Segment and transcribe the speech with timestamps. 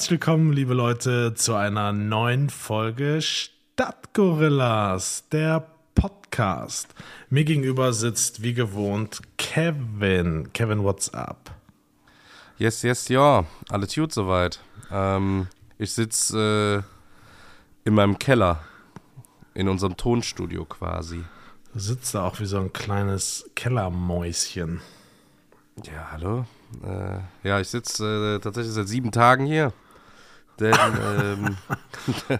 [0.00, 6.94] Herzlich willkommen, liebe Leute, zu einer neuen Folge Stadtgorillas, der Podcast.
[7.28, 10.50] Mir gegenüber sitzt wie gewohnt Kevin.
[10.54, 11.50] Kevin, what's up?
[12.56, 13.44] Yes, yes, ja.
[13.68, 14.60] Alles gut soweit.
[14.90, 18.60] Ähm, ich sitze äh, in meinem Keller,
[19.52, 21.24] in unserem Tonstudio quasi.
[21.74, 24.80] Du sitzt da auch wie so ein kleines Kellermäuschen.
[25.84, 26.46] Ja, hallo?
[26.82, 29.74] Äh, ja, ich sitze äh, tatsächlich seit sieben Tagen hier.
[30.60, 30.74] Denn
[31.20, 31.56] ähm,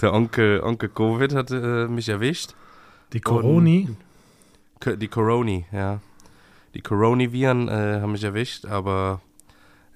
[0.00, 2.54] der Onkel, Onkel Covid hat äh, mich erwischt.
[3.12, 3.88] Die Coroni?
[4.84, 6.00] Und, die Coroni, ja.
[6.74, 9.20] Die Coroni-Viren äh, haben mich erwischt, aber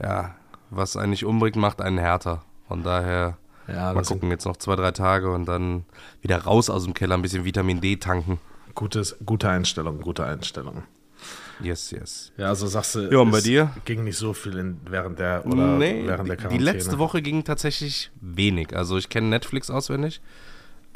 [0.00, 0.34] ja,
[0.70, 2.42] was eigentlich umbringt, macht einen härter.
[2.68, 5.84] Von daher ja, mal gucken, jetzt noch zwei, drei Tage und dann
[6.20, 8.38] wieder raus aus dem Keller, ein bisschen Vitamin D tanken.
[8.74, 10.82] Gutes, gute Einstellung, gute Einstellung.
[11.60, 12.32] Yes, yes.
[12.36, 13.70] Ja, also sagst du, ja, und bei dir?
[13.84, 16.58] ging nicht so viel in, während der oder nee, während der Quarantäne.
[16.58, 18.76] Die letzte Woche ging tatsächlich wenig.
[18.76, 20.20] Also ich kenne Netflix auswendig.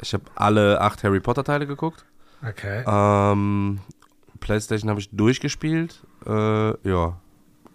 [0.01, 2.05] Ich habe alle acht Harry Potter Teile geguckt.
[2.47, 2.83] Okay.
[2.87, 3.79] Ähm,
[4.39, 6.01] PlayStation habe ich durchgespielt.
[6.25, 7.19] Äh, ja.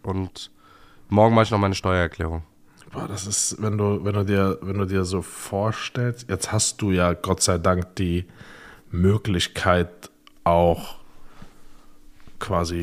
[0.03, 0.51] Und
[1.09, 2.43] morgen mache ich noch meine Steuererklärung.
[2.93, 6.81] Boah, das ist, wenn du, wenn du dir, wenn du dir so vorstellst, jetzt hast
[6.81, 8.27] du ja Gott sei Dank die
[8.91, 10.11] Möglichkeit
[10.45, 10.97] auch
[12.39, 12.83] quasi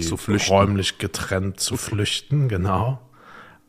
[0.49, 2.99] räumlich getrennt zu flüchten, genau.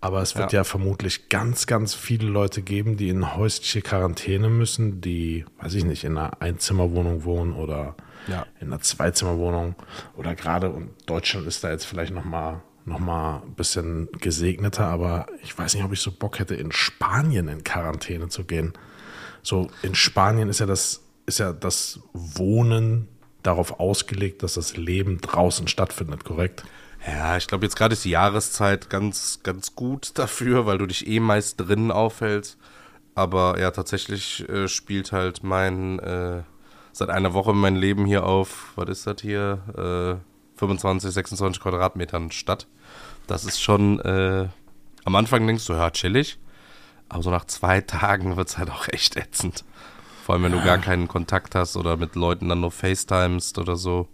[0.00, 0.60] Aber es wird ja.
[0.60, 0.64] ja.
[0.64, 6.04] vermutlich ganz, ganz viele Leute geben, die in häusliche Quarantäne müssen, die, weiß ich nicht,
[6.04, 7.96] in einer Einzimmerwohnung wohnen oder
[8.28, 8.44] ja.
[8.60, 9.76] in einer Zweizimmerwohnung
[10.14, 15.26] oder gerade, und Deutschland ist da jetzt vielleicht nochmal noch mal ein bisschen gesegneter, aber
[15.42, 18.74] ich weiß nicht, ob ich so Bock hätte, in Spanien in Quarantäne zu gehen.
[19.42, 23.08] So, in Spanien ist ja das, ist ja das Wohnen
[23.46, 26.64] darauf ausgelegt, dass das Leben draußen stattfindet, korrekt?
[27.06, 31.06] Ja, ich glaube, jetzt gerade ist die Jahreszeit ganz, ganz gut dafür, weil du dich
[31.06, 32.58] eh meist drinnen aufhältst.
[33.14, 36.42] Aber ja, tatsächlich äh, spielt halt mein, äh,
[36.92, 42.30] seit einer Woche mein Leben hier auf, was ist das hier, äh, 25, 26 Quadratmetern
[42.30, 42.66] statt.
[43.26, 44.48] Das ist schon, äh,
[45.04, 46.38] am Anfang denkst du, ja, chillig.
[47.08, 49.64] Aber so nach zwei Tagen wird es halt auch echt ätzend.
[50.24, 50.60] Vor allem, wenn ja.
[50.60, 54.08] du gar keinen Kontakt hast oder mit Leuten dann nur FaceTimest oder so.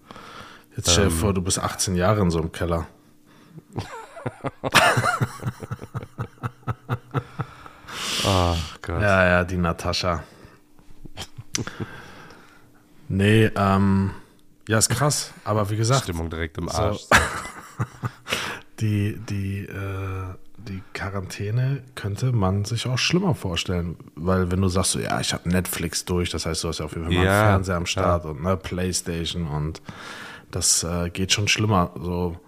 [0.77, 2.89] Jetzt stell dir ähm, vor, du bist 18 Jahre in so einem Keller.
[8.25, 9.03] oh Gott.
[9.03, 10.25] Ja, ja, die Natascha.
[13.07, 14.11] nee, ähm,
[14.67, 16.03] ja, ist krass, aber wie gesagt.
[16.03, 17.03] Stimmung direkt im Arsch.
[17.03, 17.17] So,
[18.81, 20.35] die, die, äh,
[20.69, 25.33] die Quarantäne könnte man sich auch schlimmer vorstellen, weil wenn du sagst, so, ja, ich
[25.33, 27.77] habe Netflix durch, das heißt, du hast ja auf jeden Fall ja, mal einen Fernseher
[27.77, 28.31] am Start ja.
[28.31, 29.83] und eine Playstation und
[30.51, 31.93] das äh, geht schon schlimmer.
[31.95, 32.39] So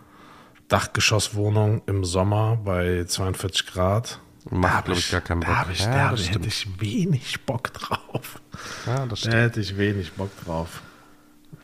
[0.68, 4.20] Dachgeschosswohnung im Sommer bei 42 Grad.
[4.50, 5.48] Macht, glaube ich, gar keinen Bock.
[5.48, 8.40] Da, ich, ja, da hätte ich wenig Bock drauf.
[8.86, 9.34] Ja, das stimmt.
[9.34, 10.82] Da hätte ich wenig Bock drauf.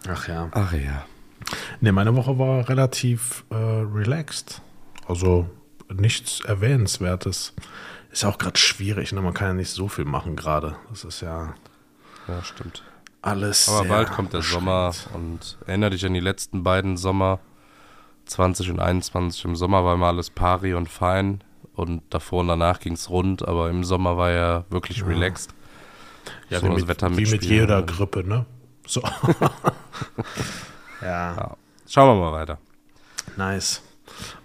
[0.09, 0.49] Ach ja.
[0.53, 1.05] Ach ja.
[1.81, 4.63] Ne, meine Woche war relativ äh, relaxed.
[5.07, 5.49] Also
[5.93, 7.55] nichts Erwähnenswertes.
[8.11, 9.21] Ist auch gerade schwierig, ne?
[9.21, 10.77] man kann ja nicht so viel machen gerade.
[10.91, 11.55] Das ist ja.
[12.27, 12.83] Ja, stimmt.
[13.23, 13.69] Alles.
[13.69, 17.41] Aber bald kommt der Sommer und erinnere dich an die letzten beiden Sommer,
[18.27, 19.45] 20 und 21.
[19.45, 21.43] Im Sommer war immer alles pari und fein
[21.75, 25.07] und davor und danach ging es rund, aber im Sommer war er wirklich ja.
[25.07, 25.55] relaxed.
[26.51, 28.47] Ja, so wie, mit, wie mit jeder Grippe, ne?
[28.87, 29.03] So.
[31.03, 31.37] ja.
[31.37, 31.57] ja.
[31.89, 32.59] Schauen wir mal weiter.
[33.37, 33.83] Nice.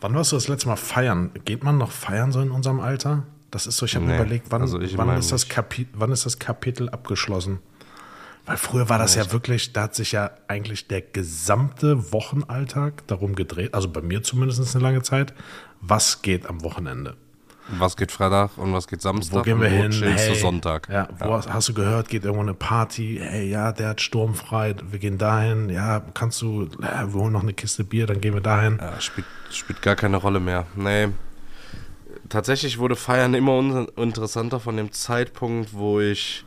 [0.01, 1.31] Wann warst du das letzte Mal feiern?
[1.45, 3.23] Geht man noch feiern so in unserem Alter?
[3.51, 5.47] Das ist so, ich habe nee, überlegt, wann, also wann, ist das
[5.93, 7.59] wann ist das Kapitel abgeschlossen?
[8.45, 13.07] Weil früher war das ja, ja wirklich, da hat sich ja eigentlich der gesamte Wochenalltag
[13.07, 15.33] darum gedreht, also bei mir zumindest eine lange Zeit,
[15.79, 17.15] was geht am Wochenende?
[17.69, 19.39] Was geht Freitag und was geht Samstag?
[19.39, 19.91] Wo gehen wir hin?
[19.91, 20.89] Hey, Sonntag?
[20.89, 21.33] Ja, wo.
[21.33, 23.19] Hast, hast, du gehört, geht irgendwo eine Party?
[23.21, 25.69] Hey, ja, der hat sturmfrei, wir gehen dahin.
[25.69, 28.79] Ja, kannst du, ja, wir holen noch eine Kiste Bier, dann gehen wir dahin.
[28.81, 30.65] Ja, spielt, spielt gar keine Rolle mehr.
[30.75, 31.09] Nee.
[32.27, 36.45] Tatsächlich wurde Feiern immer interessanter von dem Zeitpunkt, wo ich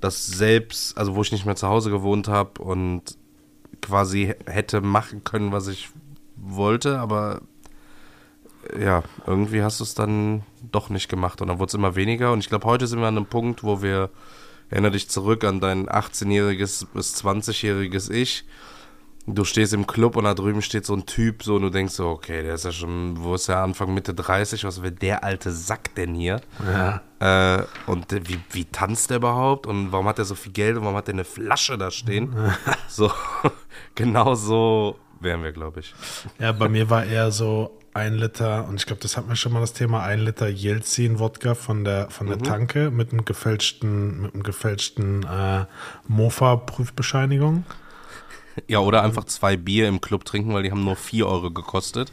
[0.00, 3.16] das selbst, also wo ich nicht mehr zu Hause gewohnt habe und
[3.80, 5.90] quasi hätte machen können, was ich
[6.36, 7.40] wollte, aber
[8.78, 10.42] ja, irgendwie hast du es dann
[10.72, 12.32] doch nicht gemacht und dann wurde es immer weniger.
[12.32, 14.10] Und ich glaube, heute sind wir an einem Punkt, wo wir,
[14.70, 18.44] erinnere dich zurück an dein 18-jähriges bis 20-jähriges Ich.
[19.28, 21.94] Du stehst im Club und da drüben steht so ein Typ so und du denkst
[21.94, 25.24] so, okay, der ist ja schon, wo ist der Anfang, Mitte 30, was will der
[25.24, 26.40] alte Sack denn hier?
[26.64, 27.58] Ja.
[27.58, 30.84] Äh, und wie, wie tanzt der überhaupt und warum hat er so viel Geld und
[30.84, 32.36] warum hat er eine Flasche da stehen?
[32.88, 33.10] so,
[33.96, 35.94] genau so wären wir, glaube ich.
[36.38, 39.52] Ja, bei mir war eher so, ein Liter, und ich glaube, das hatten wir schon
[39.52, 42.42] mal das Thema, ein Liter Jelzin-Wodka von der, von der mhm.
[42.42, 45.64] Tanke mit einem gefälschten, mit einem gefälschten äh,
[46.06, 47.64] Mofa-Prüfbescheinigung.
[48.68, 52.12] Ja, oder einfach zwei Bier im Club trinken, weil die haben nur 4 Euro gekostet.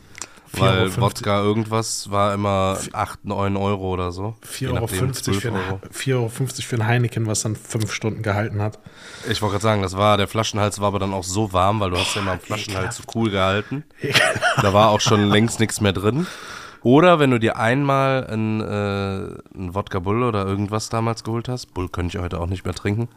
[0.55, 4.35] Weil Euro Wodka irgendwas war immer 8, 9 Euro oder so.
[4.47, 5.81] 4,50 Euro, für Euro.
[5.91, 8.79] 4 Euro für ein Heineken, was dann 5 Stunden gehalten hat.
[9.29, 11.89] Ich wollte gerade sagen, das war, der Flaschenhals war aber dann auch so warm, weil
[11.89, 13.83] du hast ja immer am Flaschenhals so cool gehalten.
[14.61, 16.27] Da war auch schon längst nichts mehr drin.
[16.83, 21.73] Oder wenn du dir einmal ein, äh, ein Wodka Bull oder irgendwas damals geholt hast,
[21.73, 23.07] Bull könnte ich heute auch nicht mehr trinken,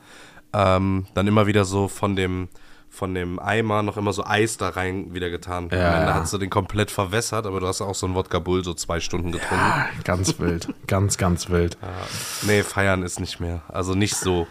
[0.52, 2.48] ähm, dann immer wieder so von dem
[2.96, 5.68] von dem Eimer noch immer so Eis da rein wieder getan.
[5.70, 5.92] Ja.
[5.92, 8.64] Am Ende hast du den komplett verwässert, aber du hast auch so einen Wodka Bull
[8.64, 9.54] so zwei Stunden getrunken.
[9.54, 10.68] Ja, ganz wild.
[10.86, 11.76] ganz, ganz wild.
[11.82, 11.88] Ja.
[12.46, 13.62] Nee, feiern ist nicht mehr.
[13.68, 14.46] Also nicht so.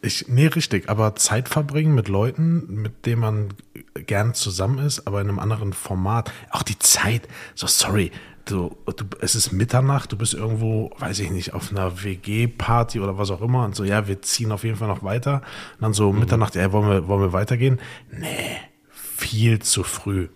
[0.00, 3.48] Ich, nee, richtig, aber Zeit verbringen mit Leuten, mit denen man
[3.94, 6.32] gerne zusammen ist, aber in einem anderen Format.
[6.50, 8.12] Auch die Zeit, so sorry,
[8.44, 13.18] du, du, es ist Mitternacht, du bist irgendwo, weiß ich nicht, auf einer WG-Party oder
[13.18, 15.42] was auch immer und so, ja, wir ziehen auf jeden Fall noch weiter.
[15.74, 16.20] Und dann so mhm.
[16.20, 17.80] Mitternacht, ja, wollen wir, wollen wir weitergehen?
[18.10, 18.58] Nee,
[18.92, 20.28] viel zu früh.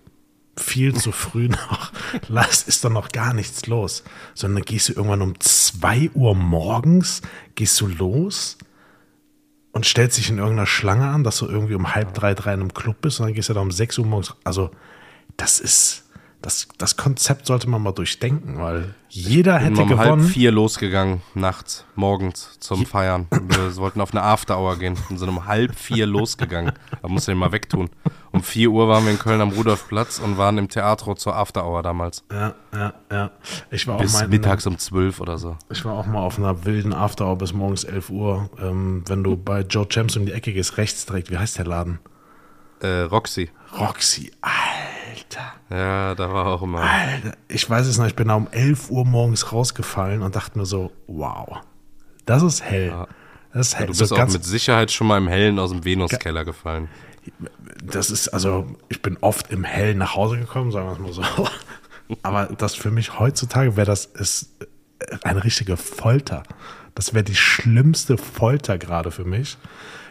[0.58, 1.92] Viel zu früh noch.
[2.28, 4.04] Lass, ist doch noch gar nichts los.
[4.34, 7.22] Sondern gehst du irgendwann um zwei Uhr morgens,
[7.54, 8.56] gehst du los
[9.72, 12.60] und stellst dich in irgendeiner Schlange an, dass du irgendwie um halb drei, drei in
[12.60, 14.34] einem Club bist und dann gehst du da um sechs Uhr morgens.
[14.44, 14.70] Also,
[15.36, 16.05] das ist,
[16.46, 20.12] das, das Konzept sollte man mal durchdenken, weil jeder hätte um gewonnen.
[20.12, 23.26] um halb vier losgegangen, nachts, morgens zum Je Feiern.
[23.32, 26.70] Wir wollten auf eine After-Hour gehen und sind um halb vier losgegangen.
[27.02, 27.90] Da musst du den mal wegtun.
[28.30, 31.82] Um vier Uhr waren wir in Köln am Rudolfplatz und waren im Theater zur After-Hour
[31.82, 32.22] damals.
[32.30, 33.30] Ja, ja, ja.
[33.72, 35.56] Ich war bis auch mal mittags um zwölf oder so.
[35.68, 38.50] Ich war auch mal auf einer wilden After-Hour bis morgens elf Uhr.
[38.62, 41.66] Ähm, wenn du bei Joe Champs um die Ecke gehst, rechts direkt, wie heißt der
[41.66, 41.98] Laden?
[42.82, 43.50] Äh, Roxy.
[43.76, 44.95] Roxy, Alter.
[45.70, 46.80] Ja, da war auch immer.
[46.80, 50.58] Alter, ich weiß es noch, ich bin da um 11 Uhr morgens rausgefallen und dachte
[50.58, 51.58] mir so, wow,
[52.24, 52.88] das ist hell.
[52.88, 53.08] Ja.
[53.52, 53.86] Das ist hell.
[53.86, 56.88] Ja, du bist so auch mit Sicherheit schon mal im Hellen aus dem Venuskeller gefallen.
[57.82, 61.26] Das ist, also, ich bin oft im Hellen nach Hause gekommen, sagen wir es mal
[61.36, 61.48] so.
[62.22, 64.50] Aber das für mich heutzutage wäre das ist
[65.22, 66.44] eine richtige Folter.
[66.94, 69.58] Das wäre die schlimmste Folter gerade für mich.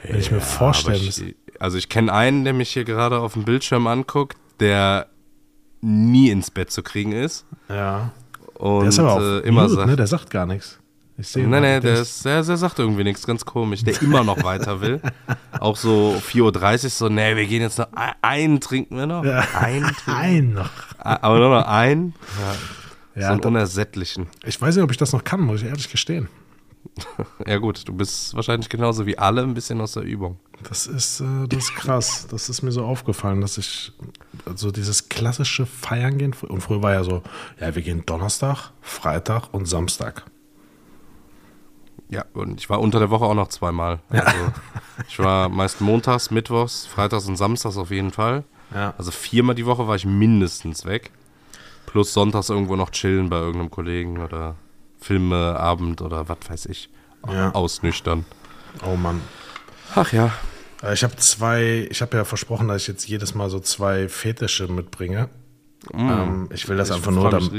[0.03, 3.33] Wenn ja, ich mir vorstellen ich, Also ich kenne einen, der mich hier gerade auf
[3.33, 5.07] dem Bildschirm anguckt, der
[5.81, 7.45] nie ins Bett zu kriegen ist.
[7.69, 8.11] Ja.
[8.55, 9.95] Und der ist aber auch äh, immer mute, sagt, ne?
[9.95, 10.79] der sagt gar nichts.
[11.17, 13.83] Ich sehe nein, nein, der, ist, der, der sagt irgendwie nichts, ganz komisch.
[13.83, 14.99] Der immer noch weiter will.
[15.59, 17.87] Auch so 4.30 Uhr, so, nee, wir gehen jetzt noch
[18.21, 19.23] einen trinken wir noch.
[19.23, 19.45] Ja.
[19.57, 20.69] Einen ein noch.
[20.97, 22.15] Aber nur noch einen.
[23.15, 23.21] Ja.
[23.21, 24.27] ja so einen unersättlichen.
[24.43, 26.27] Ich weiß nicht, ob ich das noch kann, muss ich ehrlich gestehen.
[27.47, 30.39] ja gut, du bist wahrscheinlich genauso wie alle ein bisschen aus der Übung.
[30.67, 32.27] Das ist, äh, das ist krass.
[32.29, 33.91] das ist mir so aufgefallen, dass ich
[34.55, 37.21] so dieses klassische Feiern gehen, und früher war ja so,
[37.59, 40.25] ja, wir gehen Donnerstag, Freitag und Samstag.
[42.09, 43.99] Ja, und ich war unter der Woche auch noch zweimal.
[44.09, 44.37] Also
[45.07, 48.43] ich war meist montags, mittwochs, freitags und samstags auf jeden Fall.
[48.73, 48.93] Ja.
[48.97, 51.11] Also viermal die Woche war ich mindestens weg.
[51.85, 54.55] Plus sonntags irgendwo noch chillen bei irgendeinem Kollegen oder
[55.05, 56.89] Filmeabend oder was weiß ich.
[57.27, 57.51] Ja.
[57.51, 58.25] Ausnüchtern.
[58.83, 59.21] Oh Mann.
[59.93, 60.31] Ach ja.
[60.81, 64.09] Äh, ich habe zwei, ich habe ja versprochen, dass ich jetzt jedes Mal so zwei
[64.09, 65.29] Fetische mitbringe.
[65.93, 66.09] Mm.
[66.09, 67.51] Ähm, ich will das ich einfach nur, damit,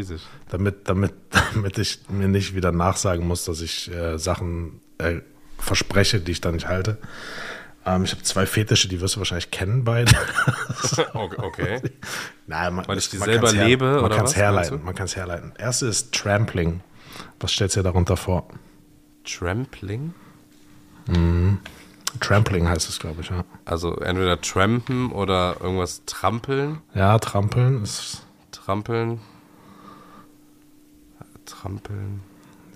[0.49, 1.15] damit, damit,
[1.55, 5.21] damit ich mir nicht wieder nachsagen muss, dass ich äh, Sachen äh,
[5.59, 6.99] verspreche, die ich dann nicht halte.
[7.85, 10.12] Ähm, ich habe zwei Fetische, die wirst du wahrscheinlich kennen, beide.
[11.15, 11.81] okay.
[12.49, 14.37] Nein, man, Weil ich die selber her, lebe, man oder kann's was?
[14.37, 15.53] Herleiten, man kann es herleiten.
[15.57, 16.81] Erste ist Trampling.
[17.40, 18.49] Was stellst du dir darunter vor?
[19.25, 20.14] Trampling?
[21.06, 21.58] Mhm.
[22.20, 23.44] Trampling heißt es, glaube ich, ja.
[23.64, 26.78] Also entweder trampen oder irgendwas trampeln.
[26.94, 28.23] Ja, trampeln ist.
[28.52, 29.20] Trampeln.
[31.44, 32.23] Trampeln.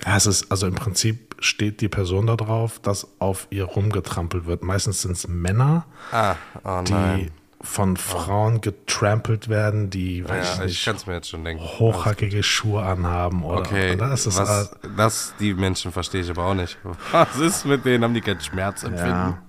[0.04, 4.47] Ja, es ist, also im Prinzip steht die Person da drauf, dass auf ihr rumgetrampelt
[4.47, 4.62] wird.
[4.62, 7.30] Meistens sind es Männer, ah, oh die
[7.62, 11.62] von Frauen getrampelt werden, die weiß ja, ich, ich mir jetzt schon denken.
[11.62, 16.55] hochhackige Schuhe anhaben oder, okay, oder ist was, das die Menschen verstehe ich aber auch
[16.55, 16.79] nicht.
[17.12, 18.05] Was ist mit denen?
[18.05, 19.11] Haben die keinen Schmerzempfinden?
[19.12, 19.43] Ja.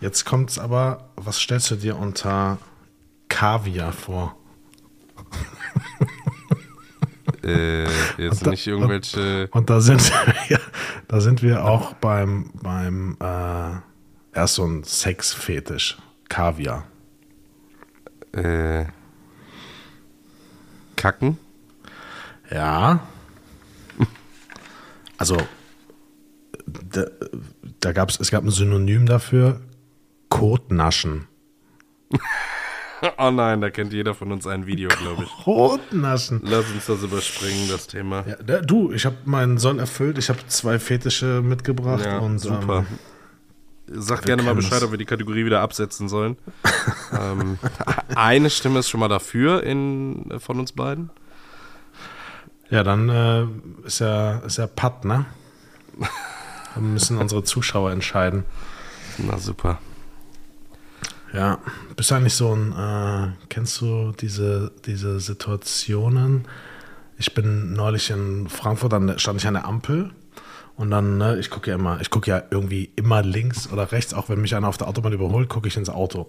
[0.00, 2.58] Jetzt kommt's aber, was stellst du dir unter
[3.28, 4.36] Kaviar vor?
[7.42, 7.84] äh,
[8.18, 9.44] jetzt da, nicht irgendwelche.
[9.44, 10.12] Und, und, da sind
[10.48, 10.60] wir,
[11.08, 15.96] da sind wir auch beim beim äh, erst so ein Sexfetisch
[16.28, 16.84] Kaviar
[18.36, 18.86] äh,
[20.96, 21.38] Kacken.
[22.50, 23.00] Ja.
[25.18, 25.38] Also,
[26.66, 27.06] da,
[27.80, 29.62] da gab es, es gab ein Synonym dafür,
[30.28, 31.26] Kotnaschen.
[33.18, 35.46] oh nein, da kennt jeder von uns ein Video, glaube ich.
[35.46, 36.42] Rotnaschen.
[36.44, 38.24] Lass uns das überspringen, das Thema.
[38.26, 40.18] Ja, der, du, ich habe meinen Soll erfüllt.
[40.18, 42.04] Ich habe zwei Fetische mitgebracht.
[42.04, 42.84] Ja, und, super.
[42.90, 42.98] Ähm,
[43.88, 46.36] Sag gerne mal Bescheid, ob wir die Kategorie wieder absetzen sollen.
[47.12, 47.58] ähm,
[48.14, 51.10] eine Stimme ist schon mal dafür in, von uns beiden.
[52.68, 53.46] Ja, dann äh,
[53.86, 55.24] ist ja, ist ja Patt, ne?
[56.74, 58.44] Dann müssen unsere Zuschauer entscheiden.
[59.18, 59.78] Na super.
[61.32, 61.58] Ja,
[61.96, 66.46] bist du eigentlich so ein, äh, kennst du diese, diese Situationen?
[67.18, 70.12] Ich bin neulich in Frankfurt, dann stand ich an der Ampel
[70.76, 74.12] und dann, ne, ich gucke ja immer, ich gucke ja irgendwie immer links oder rechts,
[74.14, 76.26] auch wenn mich einer auf der Autobahn überholt, gucke ich ins Auto.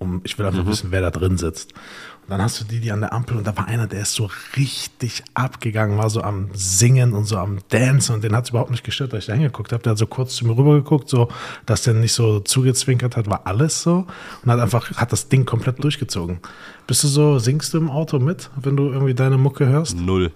[0.00, 0.68] Um, ich will einfach mhm.
[0.68, 1.72] wissen, wer da drin sitzt.
[1.72, 4.14] Und dann hast du die, die an der Ampel und da war einer, der ist
[4.14, 8.50] so richtig abgegangen, war so am Singen und so am Dancen und den hat es
[8.50, 9.82] überhaupt nicht gestört, dass ich da hingeguckt habe.
[9.82, 11.28] Der hat so kurz zu mir rübergeguckt, so,
[11.66, 14.06] dass der nicht so zugezwinkert hat, war alles so
[14.44, 16.38] und hat einfach, hat das Ding komplett durchgezogen.
[16.86, 19.96] Bist du so, singst du im Auto mit, wenn du irgendwie deine Mucke hörst?
[19.96, 20.30] Null.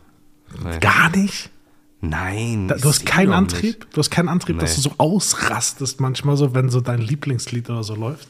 [0.61, 0.81] Nein.
[0.81, 1.51] Gar nicht?
[2.03, 2.67] Nein.
[2.67, 3.79] Da, du hast keinen Antrieb?
[3.79, 3.97] Nicht.
[3.97, 4.63] Du hast keinen Antrieb, nee.
[4.63, 8.29] dass du so ausrastest manchmal so, wenn so dein Lieblingslied oder so läuft?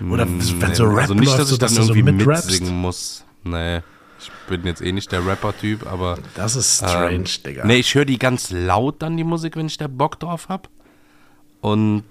[0.00, 3.24] Oder wenn nee, so Rap Also nicht, dass ich dann so, irgendwie so mitsingen muss.
[3.42, 3.80] Nee.
[4.18, 6.18] Ich bin jetzt eh nicht der Rapper-Typ, aber.
[6.34, 7.64] Das ist strange, ähm, Digga.
[7.64, 10.68] Nee, ich höre die ganz laut dann, die Musik, wenn ich da Bock drauf habe.
[11.62, 12.04] Und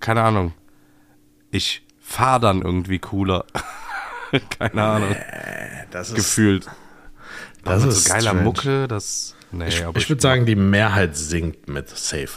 [0.00, 0.52] keine Ahnung.
[1.50, 3.46] Ich fahre dann irgendwie cooler.
[4.58, 5.10] keine Ahnung.
[5.10, 6.66] Nee, das ist, Gefühlt.
[7.64, 8.42] Das ist so geiler strange.
[8.42, 9.34] Mucke, das.
[9.50, 12.28] Nee, ich, ich würde sagen, die Mehrheit singt mit Safe.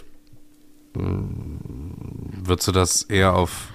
[0.95, 1.59] Hm,
[2.43, 3.69] würdest du das eher auf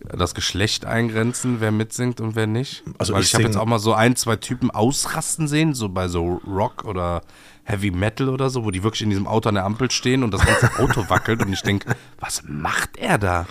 [0.00, 2.82] das Geschlecht eingrenzen, wer mitsingt und wer nicht?
[2.98, 5.88] Also Weil ich, ich habe jetzt auch mal so ein, zwei Typen ausrasten sehen, so
[5.88, 7.22] bei so Rock oder
[7.64, 10.32] Heavy Metal oder so, wo die wirklich in diesem Auto an der Ampel stehen und
[10.32, 13.46] das ganze Auto wackelt und ich denke, was macht er da?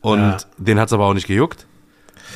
[0.00, 0.38] Und ja.
[0.58, 1.66] den hat es aber auch nicht gejuckt.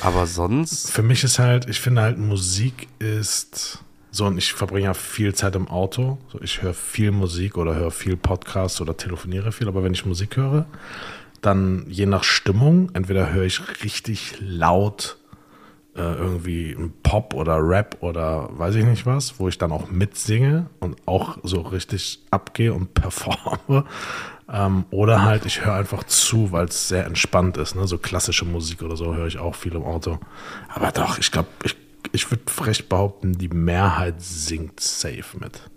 [0.01, 0.89] Aber sonst.
[0.91, 3.79] Für mich ist halt, ich finde halt, Musik ist
[4.11, 6.17] so, und ich verbringe ja viel Zeit im Auto.
[6.31, 10.05] So, ich höre viel Musik oder höre viel Podcasts oder telefoniere viel, aber wenn ich
[10.05, 10.65] Musik höre,
[11.41, 15.17] dann je nach Stimmung, entweder höre ich richtig laut
[15.95, 20.67] äh, irgendwie Pop oder Rap oder weiß ich nicht was, wo ich dann auch mitsinge
[20.79, 23.85] und auch so richtig abgehe und performe.
[24.51, 27.75] Ähm, oder halt, ich höre einfach zu, weil es sehr entspannt ist.
[27.75, 27.87] Ne?
[27.87, 30.19] So klassische Musik oder so höre ich auch viel im Auto.
[30.73, 31.75] Aber doch, ich glaube, ich,
[32.11, 35.69] ich würde frech behaupten, die Mehrheit singt safe mit.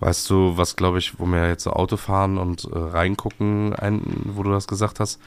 [0.00, 4.02] Weißt du, was glaube ich, wo wir jetzt so Auto fahren und äh, reingucken, ein,
[4.26, 5.20] wo du das gesagt hast?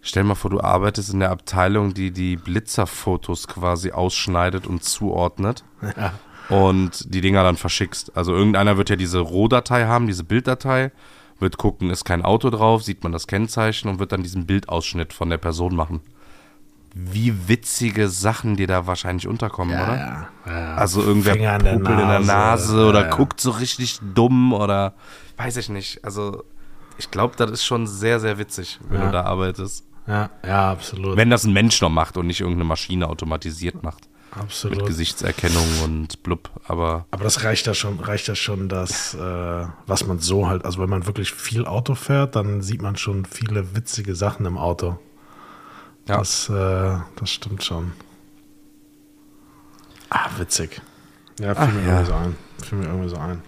[0.00, 5.64] Stell mal vor, du arbeitest in der Abteilung, die die Blitzerfotos quasi ausschneidet und zuordnet.
[5.96, 6.14] Ja.
[6.56, 8.16] Und die Dinger dann verschickst.
[8.16, 10.92] Also irgendeiner wird ja diese Rohdatei haben, diese Bilddatei,
[11.38, 15.12] wird gucken, ist kein Auto drauf, sieht man das Kennzeichen und wird dann diesen Bildausschnitt
[15.12, 16.00] von der Person machen
[17.00, 19.96] wie witzige Sachen dir da wahrscheinlich unterkommen, ja, oder?
[19.96, 20.74] Ja, ja.
[20.74, 24.94] Also irgendwer Finger in, in der Nase oder guckt so richtig dumm oder
[25.36, 26.04] weiß ich nicht.
[26.04, 26.44] Also
[26.98, 29.84] ich glaube, das ist schon sehr, sehr witzig, wenn du da arbeitest.
[30.08, 31.16] Ja, ja, absolut.
[31.16, 34.08] Wenn das ein Mensch noch macht und nicht irgendeine Maschine automatisiert macht.
[34.32, 34.78] Absolut.
[34.78, 37.06] Mit Gesichtserkennung und blub, aber.
[37.10, 40.80] Aber das reicht ja schon, reicht ja schon, dass, äh, was man so halt, also
[40.80, 44.98] wenn man wirklich viel Auto fährt, dann sieht man schon viele witzige Sachen im Auto.
[46.08, 46.18] Ja.
[46.18, 47.92] Das, äh, das stimmt schon.
[50.10, 50.80] Ah, witzig.
[51.38, 51.88] Ja, fiel Ach, mir ja.
[51.88, 52.36] irgendwie so ein.
[52.64, 53.42] Fiel mir irgendwie so ein.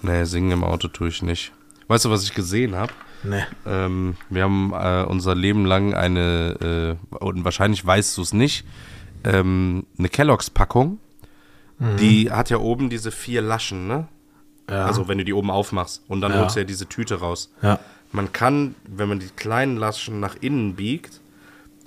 [0.00, 1.52] Nee, singen im Auto tue ich nicht.
[1.88, 2.92] Weißt du, was ich gesehen habe?
[3.22, 3.44] Nee.
[3.66, 8.64] Ähm, wir haben äh, unser Leben lang eine, äh, und wahrscheinlich weißt du es nicht,
[9.24, 10.98] ähm, eine Kelloggs-Packung.
[11.78, 11.96] Mhm.
[11.96, 14.08] Die hat ja oben diese vier Laschen, ne?
[14.70, 14.86] Ja.
[14.86, 16.40] Also wenn du die oben aufmachst und dann ja.
[16.40, 17.52] holst du ja diese Tüte raus.
[17.62, 17.78] Ja.
[18.12, 21.20] Man kann, wenn man die kleinen Laschen nach innen biegt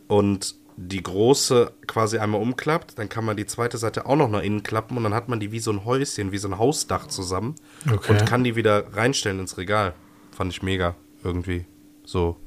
[0.07, 4.41] und die große quasi einmal umklappt, dann kann man die zweite Seite auch noch nach
[4.41, 7.07] innen klappen und dann hat man die wie so ein Häuschen, wie so ein Hausdach
[7.07, 7.55] zusammen
[7.91, 8.11] okay.
[8.11, 9.93] und kann die wieder reinstellen ins Regal.
[10.31, 11.65] Fand ich mega irgendwie
[12.03, 12.37] so,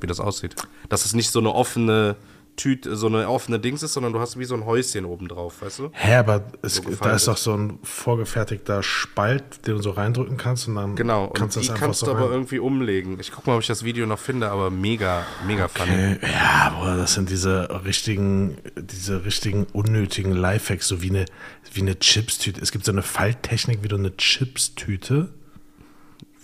[0.00, 0.54] wie das aussieht.
[0.88, 2.16] Dass es nicht so eine offene
[2.56, 5.62] Tüte, so eine offene Dings ist, sondern du hast wie so ein Häuschen oben drauf,
[5.62, 5.90] weißt du?
[5.92, 10.36] Hä, aber es, so da ist doch so ein vorgefertigter Spalt, den du so reindrücken
[10.36, 13.18] kannst und dann genau, kannst du das einfach kannst so du aber irgendwie umlegen.
[13.20, 15.84] Ich guck mal, ob ich das Video noch finde, aber mega, mega okay.
[15.86, 16.32] funny.
[16.32, 21.24] Ja, boah, das sind diese richtigen, diese richtigen unnötigen Lifehacks, so wie eine,
[21.72, 22.60] wie eine Chipstüte.
[22.60, 25.32] Es gibt so eine Falttechnik, wie du eine Chipstüte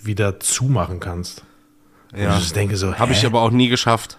[0.01, 1.43] wieder zumachen kannst.
[2.15, 2.37] Ja.
[2.37, 4.17] ich denke so, habe ich aber auch nie geschafft.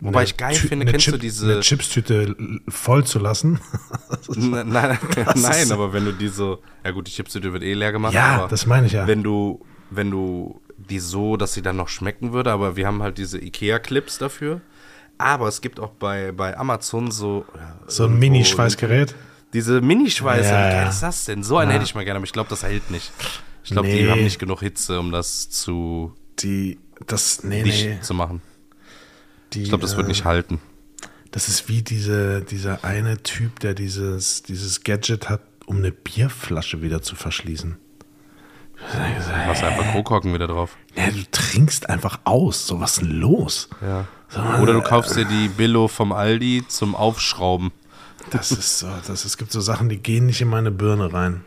[0.00, 1.52] Wobei ich geil finde, kennst Chip, du diese.
[1.52, 2.36] Eine Chipstüte
[2.68, 3.60] voll zu lassen?
[4.28, 4.98] nein, nein,
[5.36, 6.58] nein aber wenn du die so.
[6.84, 8.14] Ja, gut, die Chipstüte wird eh leer gemacht.
[8.14, 9.06] Ja, das meine ich ja.
[9.06, 13.02] Wenn du, wenn du die so, dass sie dann noch schmecken würde, aber wir haben
[13.02, 14.60] halt diese IKEA-Clips dafür.
[15.18, 17.46] Aber es gibt auch bei, bei Amazon so.
[17.86, 19.14] So ein Mini-Schweißgerät?
[19.54, 21.42] Diese Mini-Schweiße, ja, wie geil ist das denn?
[21.42, 21.76] So einen ja.
[21.76, 23.10] hätte ich mal gerne, aber ich glaube, das hält nicht.
[23.64, 24.02] Ich glaube, nee.
[24.02, 26.14] die haben nicht genug Hitze, um das zu.
[26.40, 26.78] Die.
[27.06, 27.42] Das.
[27.42, 27.98] Nee, nee.
[28.02, 28.42] zu machen.
[29.56, 30.60] Die, ich glaube, das wird nicht halten.
[31.30, 36.82] Das ist wie diese, dieser eine Typ, der dieses, dieses Gadget hat, um eine Bierflasche
[36.82, 37.76] wieder zu verschließen.
[38.76, 38.98] Du
[39.48, 40.76] hast einfach Krokocken wieder drauf.
[40.94, 42.66] Ja, du trinkst einfach aus.
[42.66, 43.70] So, was ist denn los?
[43.80, 44.06] Ja.
[44.60, 47.72] Oder du kaufst dir die Billo vom Aldi zum Aufschrauben.
[48.30, 51.44] Das ist so, das, es gibt so Sachen, die gehen nicht in meine Birne rein.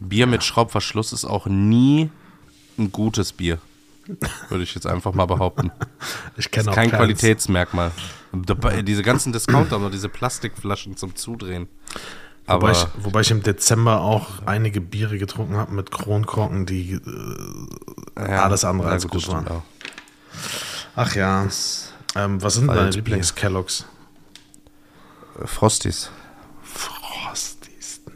[0.00, 2.10] Bier mit Schraubverschluss ist auch nie
[2.78, 3.58] ein gutes Bier.
[4.48, 5.70] Würde ich jetzt einfach mal behaupten.
[6.36, 7.00] Ich kenne auch kein Plans.
[7.04, 7.92] Qualitätsmerkmal.
[8.82, 11.68] Diese ganzen Discounter noch diese Plastikflaschen zum Zudrehen.
[12.46, 16.94] Aber wobei ich, wobei ich im Dezember auch einige Biere getrunken habe mit Kronkorken, die
[16.94, 17.00] äh,
[18.16, 19.46] ja, alles andere als gut waren.
[19.46, 19.62] Auch.
[20.96, 21.46] Ach ja.
[22.16, 23.86] Ähm, was sind deine Lieblings-Kelloggs?
[25.44, 26.10] Frosties.
[26.62, 28.12] Frosties, ne.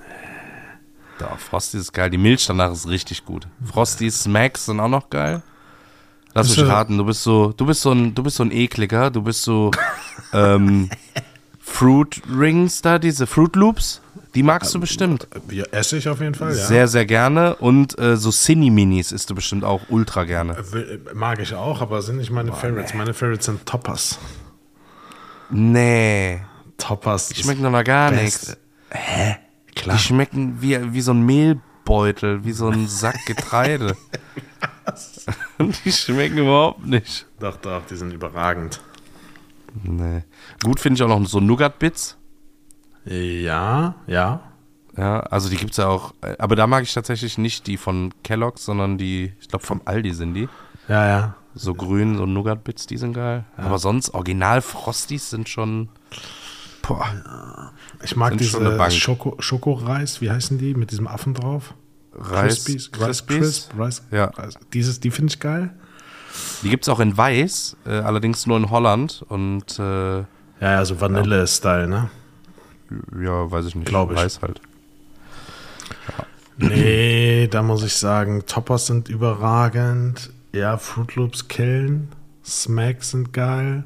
[1.19, 2.11] Da, Frosties ist geil.
[2.11, 3.47] Die Milch danach ist richtig gut.
[3.65, 5.43] Frosties, Smacks sind auch noch geil.
[6.39, 9.11] Lass mich raten, du bist so, du bist so ein, du bist so ein ekliger,
[9.11, 9.71] du bist so
[10.33, 10.91] ähm,
[11.59, 14.01] Fruit Rings da, diese Fruit Loops.
[14.35, 15.27] Die magst du bestimmt.
[15.51, 16.67] Ja, esse ich auf jeden Fall, ja.
[16.67, 17.57] Sehr, sehr gerne.
[17.57, 20.57] Und äh, so Cine-Minis isst du bestimmt auch ultra gerne.
[20.59, 22.93] Äh, mag ich auch, aber sind nicht meine Boah, Favorites.
[22.93, 22.99] Nee.
[22.99, 24.19] Meine Favorites sind Toppers.
[25.51, 26.41] Nee.
[26.77, 27.29] Toppers.
[27.29, 28.57] Die schmecken doch noch gar nichts.
[28.91, 29.37] Hä?
[29.75, 29.97] Klar.
[29.97, 33.97] Die schmecken wie, wie so ein Mehlbeutel, wie so ein Sack Getreide.
[35.85, 37.27] die schmecken überhaupt nicht.
[37.41, 38.81] Doch, doch, die sind überragend.
[39.83, 40.25] Nee.
[40.63, 42.17] Gut finde ich auch noch so Nougat-Bits.
[43.05, 44.41] Ja, ja.
[44.97, 46.15] Ja, also die gibt es ja auch.
[46.39, 50.13] Aber da mag ich tatsächlich nicht die von Kellogg's, sondern die, ich glaube, vom Aldi
[50.13, 50.49] sind die.
[50.89, 51.35] Ja, ja.
[51.55, 53.45] So grün, so Nougat-Bits, die sind geil.
[53.57, 53.65] Ja.
[53.65, 55.89] Aber sonst, Original Frosties sind schon.
[56.83, 57.73] Boah.
[58.03, 61.75] Ich mag diese Schoko, Schokoreis, wie heißen die, mit diesem Affen drauf?
[62.19, 63.73] Reis, Crispies, Rice Crisp,
[64.13, 64.27] ja.
[64.27, 64.59] Rice.
[64.73, 65.71] Dieses, die finde ich geil.
[66.63, 70.27] Die gibt es auch in Weiß, äh, allerdings nur in Holland und äh, ja,
[70.61, 72.11] ja, so Vanille-Style, ne?
[73.21, 73.87] Ja, weiß ich nicht.
[73.87, 74.21] Glaube ich.
[74.21, 74.61] Weiß halt.
[76.09, 76.69] Ja.
[76.69, 80.31] Nee, da muss ich sagen, Toppers sind überragend.
[80.53, 82.09] Ja, Fruit Loops killen.
[82.45, 83.85] Smacks sind geil.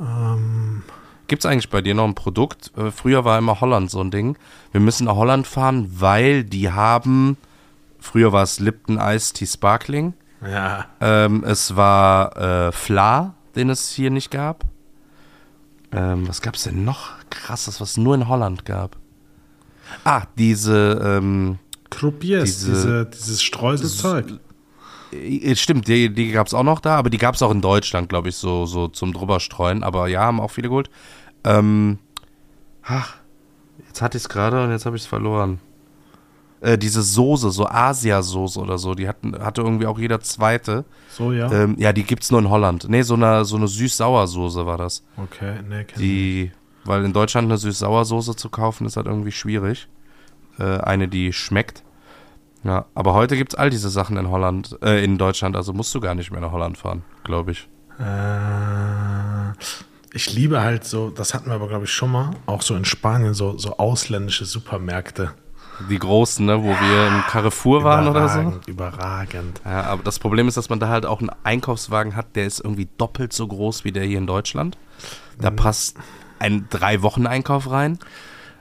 [0.00, 0.82] Ähm.
[1.28, 2.72] Gibt es eigentlich bei dir noch ein Produkt?
[2.76, 4.36] Äh, früher war immer Holland so ein Ding.
[4.72, 7.36] Wir müssen nach Holland fahren, weil die haben.
[8.00, 10.14] Früher war es Lipton Ice Tea Sparkling.
[10.42, 10.86] Ja.
[11.00, 14.64] Ähm, es war äh, Fla, den es hier nicht gab.
[15.92, 18.96] Ähm, was gab es denn noch krasses, was es nur in Holland gab?
[20.04, 21.00] Ah, diese.
[21.02, 21.58] Ähm,
[21.90, 24.40] Croupiers, diese, diese, dieses Streuselzeug.
[25.12, 27.60] Äh, stimmt, die, die gab es auch noch da, aber die gab es auch in
[27.60, 29.82] Deutschland, glaube ich, so, so zum drüberstreuen.
[29.82, 30.90] Aber ja, haben auch viele geholt.
[31.44, 31.98] Ähm,
[32.82, 33.16] ach,
[33.86, 35.60] jetzt hatte ich es gerade und jetzt habe ich es verloren.
[36.60, 40.84] Äh, diese Soße, so Asiasoße oder so, die hatten, hatte irgendwie auch jeder zweite.
[41.08, 41.50] So, ja?
[41.52, 42.88] Ähm, ja, die gibt es nur in Holland.
[42.88, 45.04] Nee, so eine, so eine süß-sauer-Soße war das.
[45.16, 46.50] Okay, nee, kenn Die,
[46.84, 49.88] weil in Deutschland eine süß-sauer-Soße zu kaufen, ist halt irgendwie schwierig.
[50.58, 51.84] Äh, eine, die schmeckt.
[52.64, 55.94] Ja, aber heute gibt es all diese Sachen in Holland, äh, in Deutschland, also musst
[55.94, 57.68] du gar nicht mehr nach Holland fahren, glaube ich.
[57.98, 59.52] Äh,
[60.12, 62.84] ich liebe halt so, das hatten wir aber, glaube ich, schon mal, auch so in
[62.84, 65.32] Spanien, so, so ausländische Supermärkte.
[65.88, 68.60] Die großen, ne, wo wir im Carrefour waren oder so.
[68.66, 69.60] Überragend.
[69.64, 72.58] Ja, aber das Problem ist, dass man da halt auch einen Einkaufswagen hat, der ist
[72.58, 74.76] irgendwie doppelt so groß wie der hier in Deutschland.
[75.40, 75.56] Da mhm.
[75.56, 75.96] passt
[76.40, 78.00] ein Drei-Wochen-Einkauf rein.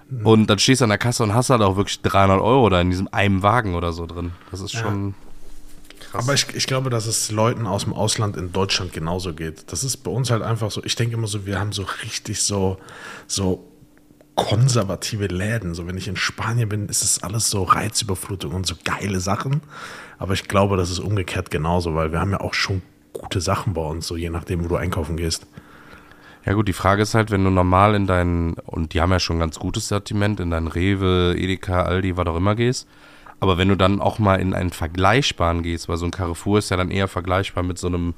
[0.09, 0.25] Mhm.
[0.25, 2.81] Und dann stehst du an der Kasse und hast halt auch wirklich 300 Euro da
[2.81, 4.31] in diesem einen Wagen oder so drin.
[4.51, 5.09] Das ist schon.
[5.09, 5.13] Ja.
[6.11, 6.23] Krass.
[6.23, 9.71] Aber ich, ich glaube, dass es Leuten aus dem Ausland in Deutschland genauso geht.
[9.71, 10.81] Das ist bei uns halt einfach so.
[10.83, 12.77] Ich denke immer so, wir haben so richtig so,
[13.27, 13.67] so
[14.35, 15.73] konservative Läden.
[15.73, 19.61] So, wenn ich in Spanien bin, ist es alles so Reizüberflutung und so geile Sachen.
[20.17, 22.81] Aber ich glaube, das ist umgekehrt genauso, weil wir haben ja auch schon
[23.13, 25.47] gute Sachen bei uns, so je nachdem, wo du einkaufen gehst.
[26.47, 29.19] Ja gut, die Frage ist halt, wenn du normal in deinen, und die haben ja
[29.19, 32.87] schon ein ganz gutes Sortiment, in deinen Rewe, Edeka, Aldi, was auch immer gehst,
[33.41, 36.71] aber wenn du dann auch mal in einen vergleichbaren gehst, weil so ein Carrefour ist
[36.71, 38.13] ja dann eher vergleichbar mit so einem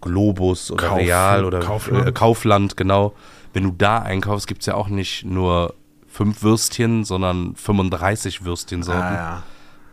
[0.00, 2.08] Globus oder Kauf, Real oder Kaufland.
[2.08, 3.14] Äh, Kaufland, genau
[3.56, 5.74] wenn du da einkaufst, gibt es ja auch nicht nur
[6.06, 9.02] fünf Würstchen, sondern 35 Würstchensorten.
[9.02, 9.42] Ah,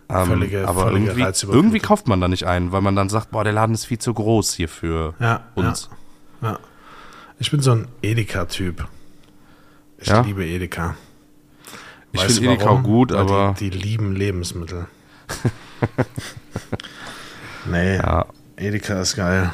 [0.10, 0.22] ja.
[0.22, 3.32] Ähm, völlige, aber völlige irgendwie, irgendwie, kauft man da nicht ein, weil man dann sagt,
[3.32, 5.90] boah, der Laden ist viel zu groß hier für ja, uns.
[6.42, 6.60] Ja, ja.
[7.40, 8.88] Ich bin so ein Edeka-Typ.
[9.98, 10.22] Ich ja?
[10.22, 10.96] liebe Edeka.
[12.12, 13.56] Ich finde Edeka auch gut, weil aber.
[13.60, 14.88] Die, die lieben Lebensmittel.
[17.66, 18.00] nee,
[18.58, 19.52] Edeka ist geil.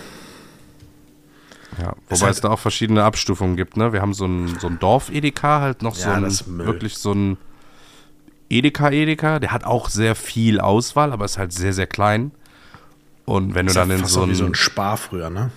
[1.80, 3.94] Ja, wobei halt es da auch verschiedene Abstufungen gibt, ne?
[3.94, 7.38] Wir haben so ein, so ein Dorf-Edeka, halt noch ja, so ein, wirklich so ein
[8.50, 12.32] Edeka-Edeka, der hat auch sehr viel Auswahl, aber ist halt sehr, sehr klein.
[13.26, 15.52] Und wenn du dann in so ein, wie so ein Spar früher, ne?